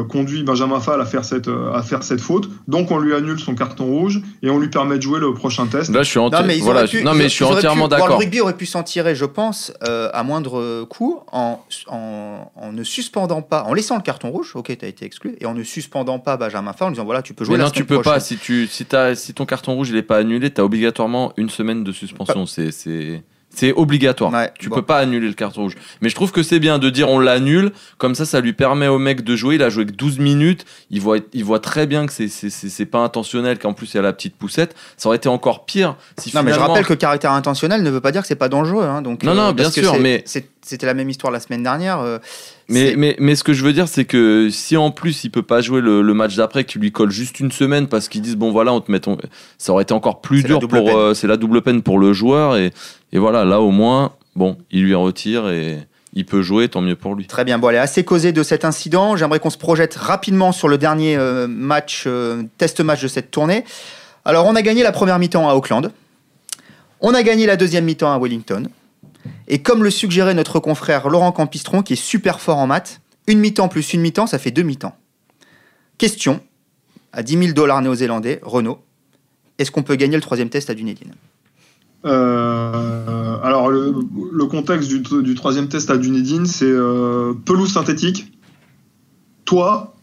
conduit 0.01 0.41
Benjamin 0.43 0.79
Fall 0.79 0.99
à 0.99 1.05
faire 1.05 1.23
cette 1.23 1.47
euh, 1.47 1.71
à 1.73 1.83
faire 1.83 2.01
cette 2.01 2.21
faute. 2.21 2.49
Donc, 2.67 2.89
on 2.89 2.97
lui 2.97 3.13
annule 3.13 3.39
son 3.39 3.53
carton 3.53 3.85
rouge 3.85 4.21
et 4.41 4.49
on 4.49 4.57
lui 4.57 4.69
permet 4.69 4.97
de 4.97 5.01
jouer 5.03 5.19
le 5.19 5.33
prochain 5.35 5.67
test. 5.67 5.91
Là, 5.91 6.01
je 6.01 6.09
suis 6.09 6.19
enti- 6.19 6.31
Non, 6.31 6.43
mais, 6.47 6.57
voilà, 6.59 6.85
je- 6.85 6.97
pu- 6.97 7.03
non, 7.03 7.11
ils- 7.13 7.17
mais 7.19 7.23
je 7.25 7.29
suis 7.29 7.43
entièrement 7.43 7.87
bon, 7.87 7.95
Le 7.95 8.01
d'accord. 8.01 8.17
rugby 8.19 8.41
aurait 8.41 8.57
pu 8.57 8.65
s'en 8.65 8.81
tirer, 8.81 9.13
je 9.15 9.25
pense, 9.25 9.71
euh, 9.87 10.09
à 10.13 10.23
moindre 10.23 10.83
coût, 10.85 11.19
en, 11.31 11.59
en, 11.87 12.51
en 12.55 12.71
ne 12.71 12.83
suspendant 12.83 13.41
pas, 13.41 13.63
en 13.63 13.73
laissant 13.73 13.97
le 13.97 14.01
carton 14.01 14.31
rouge, 14.31 14.53
ok, 14.55 14.75
tu 14.77 14.85
as 14.85 14.87
été 14.87 15.05
exclu, 15.05 15.35
et 15.39 15.45
en 15.45 15.53
ne 15.53 15.63
suspendant 15.63 16.17
pas 16.19 16.37
Benjamin 16.37 16.73
Fall 16.73 16.87
en 16.87 16.91
disant 16.91 17.05
voilà, 17.05 17.21
tu 17.21 17.33
peux 17.33 17.45
jouer 17.45 17.53
Mais 17.53 17.59
la 17.59 17.65
non, 17.65 17.69
tu 17.71 17.85
peux 17.85 18.01
pas. 18.01 18.19
Si, 18.19 18.37
tu, 18.37 18.67
si, 18.67 18.85
t'as- 18.85 19.15
si 19.15 19.33
ton 19.33 19.45
carton 19.45 19.73
rouge 19.75 19.89
il 19.89 19.95
est 19.97 20.01
pas 20.01 20.17
annulé, 20.17 20.51
tu 20.51 20.61
as 20.61 20.65
obligatoirement 20.65 21.33
une 21.37 21.49
semaine 21.49 21.83
de 21.83 21.91
suspension. 21.91 22.45
C'est- 22.45 23.23
C'est 23.55 23.71
obligatoire. 23.73 24.31
Ouais, 24.33 24.51
Tu 24.59 24.69
bon. 24.69 24.75
peux 24.75 24.81
pas 24.81 24.97
annuler 24.97 25.27
le 25.27 25.33
carton 25.33 25.61
rouge. 25.63 25.75
Mais 26.01 26.09
je 26.09 26.15
trouve 26.15 26.31
que 26.31 26.41
c'est 26.41 26.59
bien 26.59 26.79
de 26.79 26.89
dire 26.89 27.09
on 27.09 27.19
l'annule. 27.19 27.71
Comme 27.99 28.15
ça, 28.15 28.25
ça 28.25 28.41
lui 28.41 28.53
permet 28.53 28.87
au 28.87 28.97
mec 28.97 29.23
de 29.23 29.35
jouer. 29.35 29.55
Il 29.55 29.63
a 29.63 29.69
joué 29.69 29.85
que 29.85 29.91
12 29.91 30.17
minutes. 30.19 30.65
Il 30.89 31.01
voit, 31.01 31.17
il 31.33 31.43
voit 31.43 31.59
très 31.59 31.85
bien 31.85 32.05
que 32.07 32.11
c'est- 32.13 32.85
pas 32.85 32.99
intentionnel, 32.99 33.59
qu'en 33.59 33.73
plus 33.73 33.93
il 33.93 33.97
y 33.97 33.99
a 33.99 34.01
la 34.01 34.11
petite 34.13 34.35
poussette. 34.35 34.75
Ça 34.97 35.07
aurait 35.07 35.17
été 35.17 35.29
encore 35.29 35.65
pire 35.65 35.95
si 36.17 36.35
Non, 36.35 36.41
mais 36.43 36.51
je 36.51 36.59
rappelle 36.59 36.85
que 36.85 36.93
caractère 36.95 37.31
intentionnel 37.31 37.83
ne 37.83 37.89
veut 37.89 38.01
pas 38.01 38.11
dire 38.11 38.21
que 38.21 38.27
c'est 38.27 38.35
pas 38.35 38.49
dangereux. 38.49 38.83
hein, 38.85 39.01
donc, 39.01 39.23
Non, 39.23 39.33
non, 39.35 39.51
bien 39.51 39.65
parce 39.65 39.75
que 39.75 39.81
sûr, 39.81 39.99
mais- 39.99 40.23
C'était 40.65 40.85
la 40.85 40.93
même 40.93 41.09
histoire 41.09 41.31
la 41.33 41.41
semaine 41.41 41.61
dernière. 41.61 41.99
euh, 41.99 42.19
Mais, 42.69 42.93
mais, 42.95 43.17
mais 43.19 43.35
ce 43.35 43.43
que 43.43 43.51
je 43.51 43.65
veux 43.65 43.73
dire, 43.73 43.89
c'est 43.89 44.05
que 44.05 44.47
si 44.49 44.77
en 44.77 44.91
plus 44.91 45.25
il 45.25 45.29
peut 45.29 45.41
pas 45.41 45.59
jouer 45.59 45.81
le, 45.81 46.01
le 46.01 46.13
match 46.13 46.37
d'après, 46.37 46.63
qui 46.63 46.79
lui 46.79 46.93
colle 46.93 47.11
juste 47.11 47.41
une 47.41 47.51
semaine 47.51 47.87
parce 47.87 48.07
qu'ils 48.07 48.21
disent 48.21 48.37
bon 48.37 48.49
voilà, 48.51 48.71
on 48.71 48.79
te 48.79 48.89
met 48.89 49.01
ton... 49.01 49.17
ça 49.57 49.73
aurait 49.73 49.83
été 49.83 49.93
encore 49.93 50.21
plus 50.21 50.41
dur 50.43 50.59
pour. 50.61 50.97
euh, 50.97 51.13
c'est 51.13 51.27
la 51.27 51.35
double 51.35 51.61
peine 51.63 51.81
pour 51.81 51.99
le 51.99 52.13
joueur 52.13 52.55
et, 52.55 52.71
et 53.13 53.19
voilà, 53.19 53.45
là 53.45 53.61
au 53.61 53.69
moins, 53.69 54.13
bon, 54.35 54.57
il 54.71 54.83
lui 54.83 54.95
retire 54.95 55.47
et 55.47 55.77
il 56.13 56.25
peut 56.25 56.41
jouer, 56.41 56.67
tant 56.67 56.81
mieux 56.81 56.95
pour 56.95 57.13
lui. 57.13 57.27
Très 57.27 57.45
bien, 57.45 57.59
bon 57.59 57.67
allez, 57.67 57.77
assez 57.77 58.03
causé 58.03 58.31
de 58.31 58.41
cet 58.41 58.65
incident. 58.65 59.15
J'aimerais 59.15 59.39
qu'on 59.39 59.51
se 59.51 59.57
projette 59.57 59.95
rapidement 59.95 60.51
sur 60.51 60.67
le 60.67 60.79
dernier 60.79 61.15
euh, 61.15 61.47
match, 61.47 62.05
euh, 62.07 62.41
test 62.57 62.81
match 62.81 63.03
de 63.03 63.07
cette 63.07 63.29
tournée. 63.29 63.65
Alors, 64.25 64.47
on 64.47 64.55
a 64.55 64.63
gagné 64.63 64.81
la 64.81 64.91
première 64.91 65.19
mi-temps 65.19 65.47
à 65.47 65.53
Auckland. 65.53 65.91
On 67.01 67.13
a 67.13 67.21
gagné 67.21 67.45
la 67.45 67.55
deuxième 67.55 67.85
mi-temps 67.85 68.11
à 68.11 68.17
Wellington. 68.17 68.67
Et 69.47 69.61
comme 69.61 69.83
le 69.83 69.91
suggérait 69.91 70.33
notre 70.33 70.59
confrère 70.59 71.07
Laurent 71.07 71.31
Campistron, 71.31 71.83
qui 71.83 71.93
est 71.93 71.97
super 71.97 72.39
fort 72.39 72.57
en 72.57 72.65
maths, 72.65 72.99
une 73.27 73.39
mi-temps 73.39 73.67
plus 73.67 73.93
une 73.93 74.01
mi-temps, 74.01 74.25
ça 74.25 74.39
fait 74.39 74.51
deux 74.51 74.63
mi-temps. 74.63 74.95
Question 75.99 76.41
à 77.11 77.21
10 77.21 77.37
000 77.37 77.51
dollars 77.53 77.81
néo-zélandais, 77.81 78.39
Renault. 78.41 78.81
Est-ce 79.59 79.69
qu'on 79.69 79.83
peut 79.83 79.95
gagner 79.95 80.15
le 80.15 80.21
troisième 80.21 80.49
test 80.49 80.71
à 80.71 80.73
Dunedin? 80.73 81.11
Euh, 82.05 83.37
alors, 83.43 83.69
le, 83.69 84.45
contexte 84.45 84.89
du, 84.89 85.35
troisième 85.35 85.69
test 85.69 85.89
à 85.89 85.97
Dunedin, 85.97 86.45
c'est 86.45 86.65
euh, 86.65 87.33
pelouse 87.45 87.71
synthétique, 87.71 88.31
toit, 89.45 89.95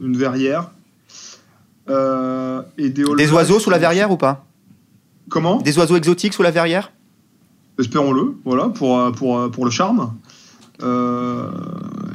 une 0.00 0.16
verrière, 0.16 0.70
euh, 1.88 2.62
et 2.78 2.90
des, 2.90 3.04
des 3.16 3.32
oiseaux 3.32 3.58
sous 3.58 3.70
la 3.70 3.78
verrière 3.78 4.10
ou 4.10 4.16
pas? 4.16 4.44
Comment? 5.28 5.58
Des 5.58 5.78
oiseaux 5.78 5.96
exotiques 5.96 6.34
sous 6.34 6.42
la 6.42 6.50
verrière? 6.50 6.92
Espérons-le, 7.78 8.34
voilà, 8.44 8.68
pour, 8.68 9.10
pour, 9.12 9.50
pour 9.50 9.64
le 9.64 9.70
charme. 9.70 10.12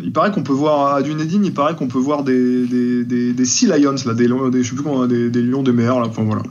Il 0.03 0.11
paraît 0.11 0.31
qu'on 0.31 0.43
peut 0.43 0.53
voir 0.53 0.95
à 0.95 1.01
Dunedin, 1.01 1.41
il 1.43 1.53
paraît 1.53 1.75
qu'on 1.75 1.87
peut 1.87 1.99
voir 1.99 2.23
des, 2.23 2.65
des, 2.65 3.33
des, 3.33 3.45
sea 3.45 3.77
lions, 3.77 3.95
là, 4.05 4.13
des, 4.13 4.27
des, 4.27 4.63
je 4.63 4.69
sais 4.69 4.75
plus 4.75 4.83
comment, 4.83 5.05
des, 5.05 5.29
des 5.29 5.41
lions 5.41 5.63
des 5.63 5.71
mers, 5.71 5.99
là, 5.99 6.07
enfin 6.07 6.23
voilà. 6.23 6.43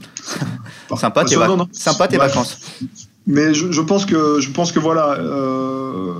Sympa, 0.95 1.25
tes, 1.25 1.35
Sympa 1.71 2.07
tes 2.07 2.17
vacances. 2.17 2.59
Mais 3.27 3.53
je, 3.53 3.81
pense 3.81 4.05
que 4.05 4.39
je 4.39 4.51
pense 4.51 4.71
que 4.71 4.79
voilà, 4.79 5.13
euh, 5.19 6.13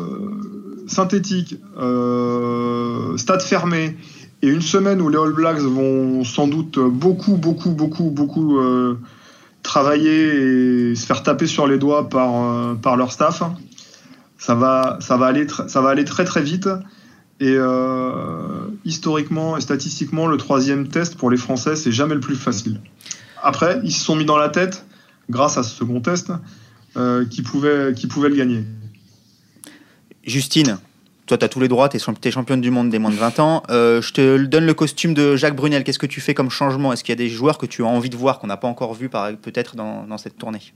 synthétique, 0.87 1.57
euh, 1.77 3.15
stade 3.17 3.43
fermé 3.43 3.95
et 4.41 4.47
une 4.47 4.61
semaine 4.61 5.01
où 5.01 5.09
les 5.09 5.17
All 5.17 5.31
Blacks 5.31 5.59
vont 5.59 6.23
sans 6.23 6.47
doute 6.47 6.79
beaucoup, 6.79 7.37
beaucoup, 7.37 7.71
beaucoup, 7.71 8.09
beaucoup 8.09 8.57
euh, 8.57 8.97
travailler 9.61 10.91
et 10.91 10.95
se 10.95 11.05
faire 11.05 11.21
taper 11.21 11.45
sur 11.45 11.67
les 11.67 11.77
doigts 11.77 12.09
par, 12.09 12.75
par 12.77 12.97
leur 12.97 13.11
staff. 13.11 13.43
Ça 14.39 14.55
va, 14.55 14.97
ça 14.99 15.15
va 15.15 15.27
aller, 15.27 15.45
ça 15.67 15.81
va 15.81 15.89
aller 15.89 16.05
très 16.05 16.25
très 16.25 16.41
vite. 16.41 16.67
Et 17.41 17.57
historiquement 18.85 19.57
et 19.57 19.61
statistiquement, 19.61 20.27
le 20.27 20.37
troisième 20.37 20.87
test 20.87 21.15
pour 21.17 21.29
les 21.29 21.37
Français, 21.37 21.75
c'est 21.75 21.91
jamais 21.91 22.13
le 22.13 22.21
plus 22.21 22.35
facile. 22.35 22.79
Après, 23.43 23.79
ils 23.83 23.91
se 23.91 24.03
sont 24.03 24.15
mis 24.15 24.25
dans 24.25 24.37
la 24.37 24.49
tête, 24.49 24.85
grâce 25.29 25.57
à 25.57 25.63
ce 25.63 25.75
second 25.75 26.01
test, 26.01 26.31
euh, 26.97 27.25
qui, 27.25 27.41
pouvait, 27.41 27.93
qui 27.93 28.07
pouvait 28.07 28.29
le 28.29 28.35
gagner. 28.35 28.63
Justine, 30.23 30.79
toi, 31.27 31.37
tu 31.37 31.45
as 31.45 31.49
tous 31.49 31.59
les 31.59 31.67
droits, 31.67 31.89
tu 31.89 31.97
es, 31.97 32.31
championne 32.31 32.61
du 32.61 32.71
monde 32.71 32.89
des 32.89 32.99
moins 32.99 33.11
de 33.11 33.15
20 33.15 33.39
ans. 33.39 33.63
Euh, 33.69 34.01
je 34.01 34.13
te 34.13 34.37
donne 34.45 34.65
le 34.65 34.73
costume 34.73 35.13
de 35.13 35.35
Jacques 35.35 35.55
Brunel. 35.55 35.83
Qu'est-ce 35.83 35.99
que 35.99 36.05
tu 36.05 36.21
fais 36.21 36.33
comme 36.33 36.49
changement? 36.49 36.93
Est-ce 36.93 37.03
qu'il 37.03 37.11
y 37.11 37.17
a 37.17 37.23
des 37.23 37.29
joueurs 37.29 37.57
que 37.57 37.65
tu 37.65 37.83
as 37.83 37.87
envie 37.87 38.09
de 38.09 38.15
voir 38.15 38.39
qu'on 38.39 38.47
n'a 38.47 38.57
pas 38.57 38.67
encore 38.67 38.93
vu 38.93 39.09
peut-être 39.09 39.75
dans, 39.75 40.05
dans, 40.05 40.17
cette 40.17 40.37
tournée? 40.37 40.73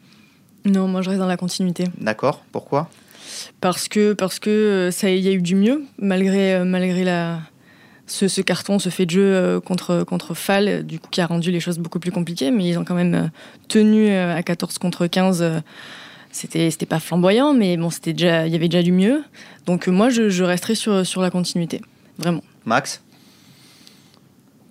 Non, 0.66 0.88
moi 0.88 1.02
je 1.02 1.10
reste 1.10 1.22
dans 1.22 1.28
la 1.28 1.38
continuité. 1.38 1.86
D'accord. 2.00 2.44
Pourquoi? 2.52 2.90
Parce 3.62 3.88
que 3.88 4.14
parce 4.14 4.40
que 4.40 4.50
euh, 4.50 4.92
ça 4.92 5.10
y 5.10 5.28
a 5.28 5.32
eu 5.32 5.42
du 5.42 5.56
mieux 5.56 5.84
malgré 5.98 6.64
malgré 6.64 7.04
la 7.04 7.40
ce, 8.10 8.42
carton, 8.42 8.80
ce 8.80 8.90
fait 8.90 9.06
de 9.06 9.12
jeu 9.12 9.36
euh, 9.36 9.60
contre, 9.60 10.04
contre 10.04 10.34
Fall, 10.34 10.86
du 10.86 11.00
coup, 11.00 11.10
qui 11.10 11.22
a 11.22 11.26
rendu 11.26 11.52
les 11.52 11.60
choses 11.60 11.80
beaucoup 11.80 12.00
plus 12.00 12.12
compliquées, 12.12 12.52
mais 12.52 12.68
ils 12.68 12.78
ont 12.78 12.84
quand 12.84 12.96
même 12.96 13.16
euh, 13.16 13.28
tenu 13.68 14.10
euh, 14.10 14.36
à 14.36 14.44
14 14.44 14.78
contre 14.78 15.08
15. 15.08 15.62
C'était, 16.32 16.70
c'était 16.70 16.86
pas 16.86 17.00
flamboyant, 17.00 17.54
mais 17.54 17.78
bon, 17.78 17.90
c'était 17.90 18.14
déjà, 18.14 18.46
il 18.46 18.54
y 18.54 18.56
avait 18.56 18.68
déjà 18.68 18.84
du 18.84 18.92
mieux. 18.92 19.24
Donc 19.66 19.88
moi, 19.88 20.10
je, 20.10 20.30
je 20.30 20.44
resterai 20.44 20.76
sur, 20.76 21.06
sur 21.06 21.22
la 21.22 21.32
continuité, 21.32 21.82
vraiment. 22.18 22.44
Max? 22.66 23.02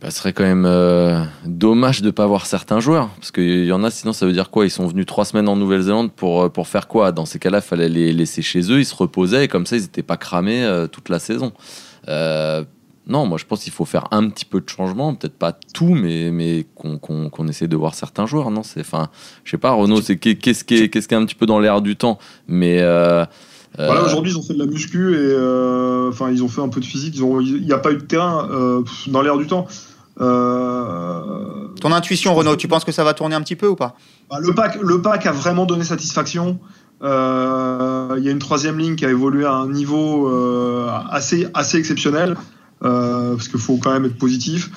Bah, 0.00 0.10
ce 0.10 0.18
serait 0.18 0.32
quand 0.32 0.44
même 0.44 1.28
dommage 1.44 2.02
de 2.02 2.06
ne 2.06 2.10
pas 2.10 2.26
voir 2.26 2.46
certains 2.46 2.80
joueurs. 2.80 3.08
Parce 3.16 3.30
qu'il 3.30 3.64
y 3.64 3.72
en 3.72 3.82
a, 3.84 3.90
sinon, 3.90 4.12
ça 4.12 4.26
veut 4.26 4.32
dire 4.32 4.50
quoi? 4.50 4.64
Ils 4.64 4.70
sont 4.70 4.86
venus 4.86 5.06
trois 5.06 5.24
semaines 5.24 5.48
en 5.48 5.56
Nouvelle-Zélande 5.56 6.12
pour, 6.12 6.52
pour 6.52 6.68
faire 6.68 6.86
quoi? 6.88 7.12
Dans 7.12 7.26
ces 7.26 7.38
cas-là, 7.38 7.58
il 7.58 7.66
fallait 7.66 7.88
les 7.88 8.12
laisser 8.12 8.42
chez 8.42 8.60
eux, 8.70 8.78
ils 8.78 8.84
se 8.84 8.94
reposaient, 8.94 9.44
et 9.44 9.48
comme 9.48 9.66
ça, 9.66 9.76
ils 9.76 9.82
n'étaient 9.82 10.02
pas 10.02 10.16
cramés 10.16 10.66
toute 10.92 11.08
la 11.08 11.18
saison. 11.18 11.52
Non, 13.10 13.24
moi 13.24 13.38
je 13.38 13.46
pense 13.46 13.64
qu'il 13.64 13.72
faut 13.72 13.86
faire 13.86 14.06
un 14.10 14.28
petit 14.28 14.44
peu 14.44 14.60
de 14.60 14.68
changement, 14.68 15.14
peut-être 15.14 15.38
pas 15.38 15.52
tout, 15.72 15.94
mais, 15.94 16.30
mais 16.30 16.66
qu'on 16.74 17.48
essaie 17.48 17.66
de 17.66 17.74
voir 17.74 17.94
certains 17.94 18.26
joueurs. 18.26 18.50
Non, 18.50 18.62
c'est, 18.62 18.80
enfin, 18.80 19.08
je 19.44 19.50
sais 19.50 19.56
pas, 19.56 19.72
Renault, 19.72 20.02
c'est 20.02 20.18
qu'est-ce 20.18 20.62
qui 20.62 20.74
est, 20.74 20.88
qu'est-ce 20.90 21.08
qui 21.08 21.14
est 21.14 21.16
un 21.16 21.24
petit 21.24 21.34
peu 21.34 21.46
dans 21.46 21.58
l'air 21.58 21.80
du 21.80 21.96
temps, 21.96 22.18
mais. 22.46 22.82
Euh, 23.78 23.82
euh, 23.82 23.86
voilà, 23.86 24.04
aujourd'hui 24.04 24.32
ils 24.32 24.38
ont 24.38 24.42
fait 24.42 24.54
de 24.54 24.58
la 24.58 24.66
muscu 24.66 25.14
et 25.14 25.18
euh, 25.18 26.08
enfin 26.08 26.30
ils 26.30 26.42
ont 26.42 26.48
fait 26.48 26.60
un 26.60 26.68
peu 26.68 26.80
de 26.80 26.84
physique. 26.84 27.14
Il 27.16 27.64
n'y 27.64 27.72
a 27.72 27.78
pas 27.78 27.92
eu 27.92 27.96
de 27.96 28.02
terrain 28.02 28.48
dans 29.06 29.22
l'air 29.22 29.36
du 29.38 29.46
temps. 29.46 29.66
Ton 30.18 31.92
intuition, 31.92 32.34
Renault, 32.34 32.56
tu 32.56 32.68
penses 32.68 32.84
que 32.84 32.92
ça 32.92 33.04
va 33.04 33.14
tourner 33.14 33.36
un 33.36 33.42
petit 33.42 33.56
peu 33.56 33.68
ou 33.68 33.76
pas? 33.76 33.94
Bah, 34.30 34.38
le 34.40 34.52
pack, 34.52 34.78
le 34.82 35.00
pack 35.00 35.26
a 35.26 35.32
vraiment 35.32 35.64
donné 35.64 35.84
satisfaction. 35.84 36.58
Il 37.02 37.06
y 37.06 38.28
a 38.28 38.30
une 38.30 38.40
troisième 38.40 38.78
ligne 38.78 38.96
qui 38.96 39.06
a 39.06 39.10
évolué 39.10 39.44
à 39.44 39.52
un 39.52 39.68
niveau 39.68 40.28
assez, 41.10 41.46
assez 41.54 41.78
exceptionnel. 41.78 42.36
Euh, 42.84 43.34
parce 43.34 43.48
qu'il 43.48 43.58
faut 43.58 43.78
quand 43.78 43.92
même 43.92 44.04
être 44.04 44.18
positif. 44.18 44.70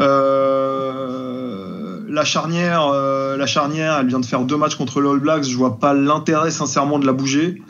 Euh, 0.00 1.98
la 2.08 2.24
charnière, 2.24 2.86
euh, 2.92 3.36
la 3.36 3.46
charnière, 3.46 3.98
elle 3.98 4.06
vient 4.06 4.20
de 4.20 4.26
faire 4.26 4.42
deux 4.42 4.56
matchs 4.56 4.76
contre 4.76 5.00
le 5.00 5.10
All 5.10 5.18
Blacks. 5.18 5.42
Je 5.42 5.56
vois 5.56 5.80
pas 5.80 5.92
l'intérêt 5.92 6.52
sincèrement 6.52 7.00
de 7.00 7.06
la 7.06 7.12
bouger. 7.12 7.60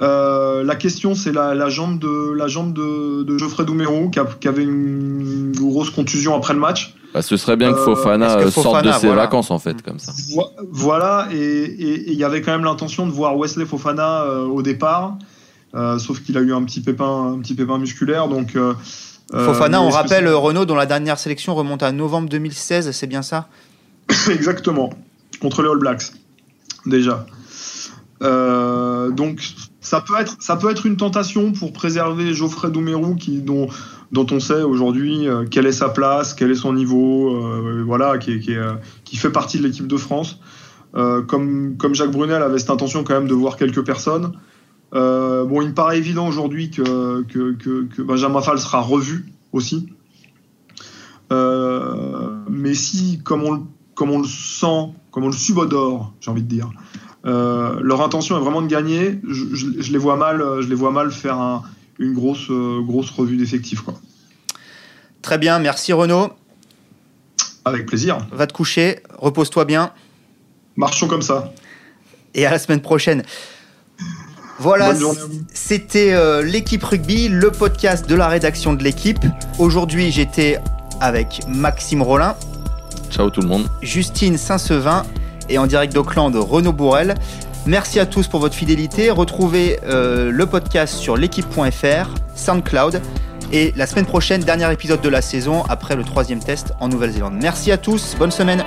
La 0.00 0.76
question, 0.76 1.14
c'est 1.14 1.32
la, 1.32 1.68
jambe 1.68 1.98
de 1.98 2.32
la 2.32 2.46
jambe 2.46 2.72
de, 2.72 3.38
Geoffrey 3.38 3.64
Doumerou 3.64 4.10
qui, 4.10 4.48
avait 4.48 4.62
une 4.62 5.52
grosse 5.56 5.90
contusion 5.90 6.34
après 6.34 6.54
le 6.54 6.60
match. 6.60 6.94
Bah, 7.12 7.22
ce 7.22 7.36
serait 7.36 7.56
bien 7.56 7.72
que 7.72 7.78
Fofana, 7.78 8.50
sorte 8.50 8.84
de 8.84 8.92
ses 8.92 9.08
vacances 9.08 9.50
en 9.50 9.58
fait, 9.58 9.82
comme 9.82 9.98
ça. 9.98 10.12
Voilà, 10.70 11.28
et 11.32 11.74
il 11.78 12.14
y 12.14 12.24
avait 12.24 12.42
quand 12.42 12.52
même 12.52 12.64
l'intention 12.64 13.06
de 13.06 13.12
voir 13.12 13.36
Wesley 13.36 13.66
Fofana 13.66 14.26
au 14.26 14.62
départ. 14.62 15.16
Euh, 15.74 15.98
sauf 15.98 16.22
qu'il 16.22 16.38
a 16.38 16.40
eu 16.40 16.52
un 16.52 16.62
petit 16.64 16.80
pépin, 16.80 17.34
un 17.34 17.40
petit 17.40 17.54
pépin 17.54 17.78
musculaire. 17.78 18.28
Donc, 18.28 18.54
euh, 18.54 18.74
euh, 19.32 19.46
Fofana, 19.46 19.82
on 19.82 19.90
rappelle 19.90 20.28
Renault, 20.28 20.66
dont 20.66 20.76
la 20.76 20.86
dernière 20.86 21.18
sélection 21.18 21.54
remonte 21.54 21.82
à 21.82 21.90
novembre 21.90 22.28
2016, 22.28 22.92
c'est 22.92 23.06
bien 23.06 23.22
ça? 23.22 23.48
Exactement, 24.30 24.90
contre 25.40 25.62
les 25.62 25.68
All 25.68 25.78
Blacks, 25.78 26.12
déjà. 26.86 27.26
donc 28.20 29.42
ça 29.84 30.00
peut 30.00 30.14
être 30.18 30.36
ça 30.40 30.56
peut 30.56 30.70
être 30.70 30.86
une 30.86 30.96
tentation 30.96 31.52
pour 31.52 31.72
préserver 31.72 32.34
Geoffrey 32.34 32.70
Doumerou 32.70 33.16
dont 34.10 34.26
on 34.32 34.40
sait 34.40 34.62
aujourd'hui 34.62 35.28
quelle 35.52 35.66
est 35.66 35.72
sa 35.72 35.88
place, 35.88 36.34
quel 36.34 36.50
est 36.50 36.56
son 36.56 36.72
niveau, 36.72 37.38
voilà, 37.84 38.18
qui, 38.18 38.40
qui, 39.04 39.16
fait 39.16 39.30
partie 39.30 39.58
de 39.58 39.62
l'équipe 39.62 39.86
de 39.86 39.96
France. 39.96 40.40
comme, 40.92 41.76
Jacques 41.92 42.10
Brunel 42.10 42.42
avait 42.42 42.58
cette 42.58 42.70
intention 42.70 43.04
quand 43.04 43.14
même 43.14 43.28
de 43.28 43.34
voir 43.34 43.56
quelques 43.56 43.84
personnes, 43.84 44.32
euh, 44.94 45.44
bon, 45.44 45.60
il 45.60 45.68
me 45.68 45.74
paraît 45.74 45.98
évident 45.98 46.26
aujourd'hui 46.28 46.70
que, 46.70 48.02
Benjamin 48.02 48.40
Fall 48.40 48.58
sera 48.58 48.80
revu 48.80 49.26
aussi. 49.52 49.88
Euh, 51.32 52.38
mais 52.48 52.74
si, 52.74 53.20
comme 53.24 53.42
on 53.44 54.18
le 54.18 54.26
sent, 54.26 54.92
comme 55.10 55.24
on 55.24 55.28
le 55.28 55.32
subodore, 55.32 56.12
j'ai 56.20 56.30
envie 56.30 56.42
de 56.42 56.48
dire, 56.48 56.70
euh, 57.24 57.78
leur 57.80 58.02
intention 58.02 58.36
est 58.36 58.40
vraiment 58.40 58.62
de 58.62 58.66
gagner, 58.66 59.20
je, 59.28 59.90
les, 59.90 59.98
vois 59.98 60.16
mal, 60.16 60.42
je 60.60 60.68
les 60.68 60.74
vois 60.74 60.90
mal 60.90 61.10
faire 61.10 61.62
une 61.98 62.12
grosse, 62.12 62.50
grosse 62.50 63.10
revue 63.10 63.36
d'effectifs. 63.36 63.82
Très 65.22 65.38
bien, 65.38 65.58
merci 65.58 65.92
Renaud. 65.92 66.30
Avec 67.64 67.86
plaisir. 67.86 68.18
Va 68.30 68.46
te 68.46 68.52
coucher, 68.52 69.00
repose-toi 69.18 69.64
bien. 69.64 69.92
Marchons 70.76 71.08
comme 71.08 71.22
ça. 71.22 71.52
Et 72.34 72.44
à 72.44 72.50
la 72.50 72.58
semaine 72.58 72.82
prochaine. 72.82 73.22
Voilà, 74.58 74.94
c'était 75.52 76.12
euh, 76.12 76.42
l'équipe 76.42 76.82
rugby, 76.82 77.28
le 77.28 77.50
podcast 77.50 78.08
de 78.08 78.14
la 78.14 78.28
rédaction 78.28 78.72
de 78.72 78.84
l'équipe. 78.84 79.18
Aujourd'hui, 79.58 80.12
j'étais 80.12 80.58
avec 81.00 81.40
Maxime 81.48 82.02
Rollin. 82.02 82.36
Ciao 83.10 83.30
tout 83.30 83.40
le 83.40 83.48
monde. 83.48 83.68
Justine 83.82 84.36
Saint-Sevin 84.36 85.04
et 85.48 85.58
en 85.58 85.66
direct 85.66 85.92
d'Auckland, 85.92 86.34
Renaud 86.34 86.72
Bourrel. 86.72 87.14
Merci 87.66 87.98
à 87.98 88.06
tous 88.06 88.28
pour 88.28 88.40
votre 88.40 88.54
fidélité. 88.54 89.10
Retrouvez 89.10 89.80
euh, 89.84 90.30
le 90.30 90.46
podcast 90.46 90.94
sur 90.94 91.16
l'équipe.fr, 91.16 92.14
SoundCloud. 92.34 93.00
Et 93.52 93.72
la 93.76 93.86
semaine 93.86 94.06
prochaine, 94.06 94.42
dernier 94.42 94.70
épisode 94.72 95.00
de 95.00 95.08
la 95.08 95.22
saison 95.22 95.64
après 95.68 95.96
le 95.96 96.04
troisième 96.04 96.40
test 96.40 96.74
en 96.80 96.88
Nouvelle-Zélande. 96.88 97.34
Merci 97.40 97.72
à 97.72 97.78
tous, 97.78 98.16
bonne 98.18 98.32
semaine. 98.32 98.64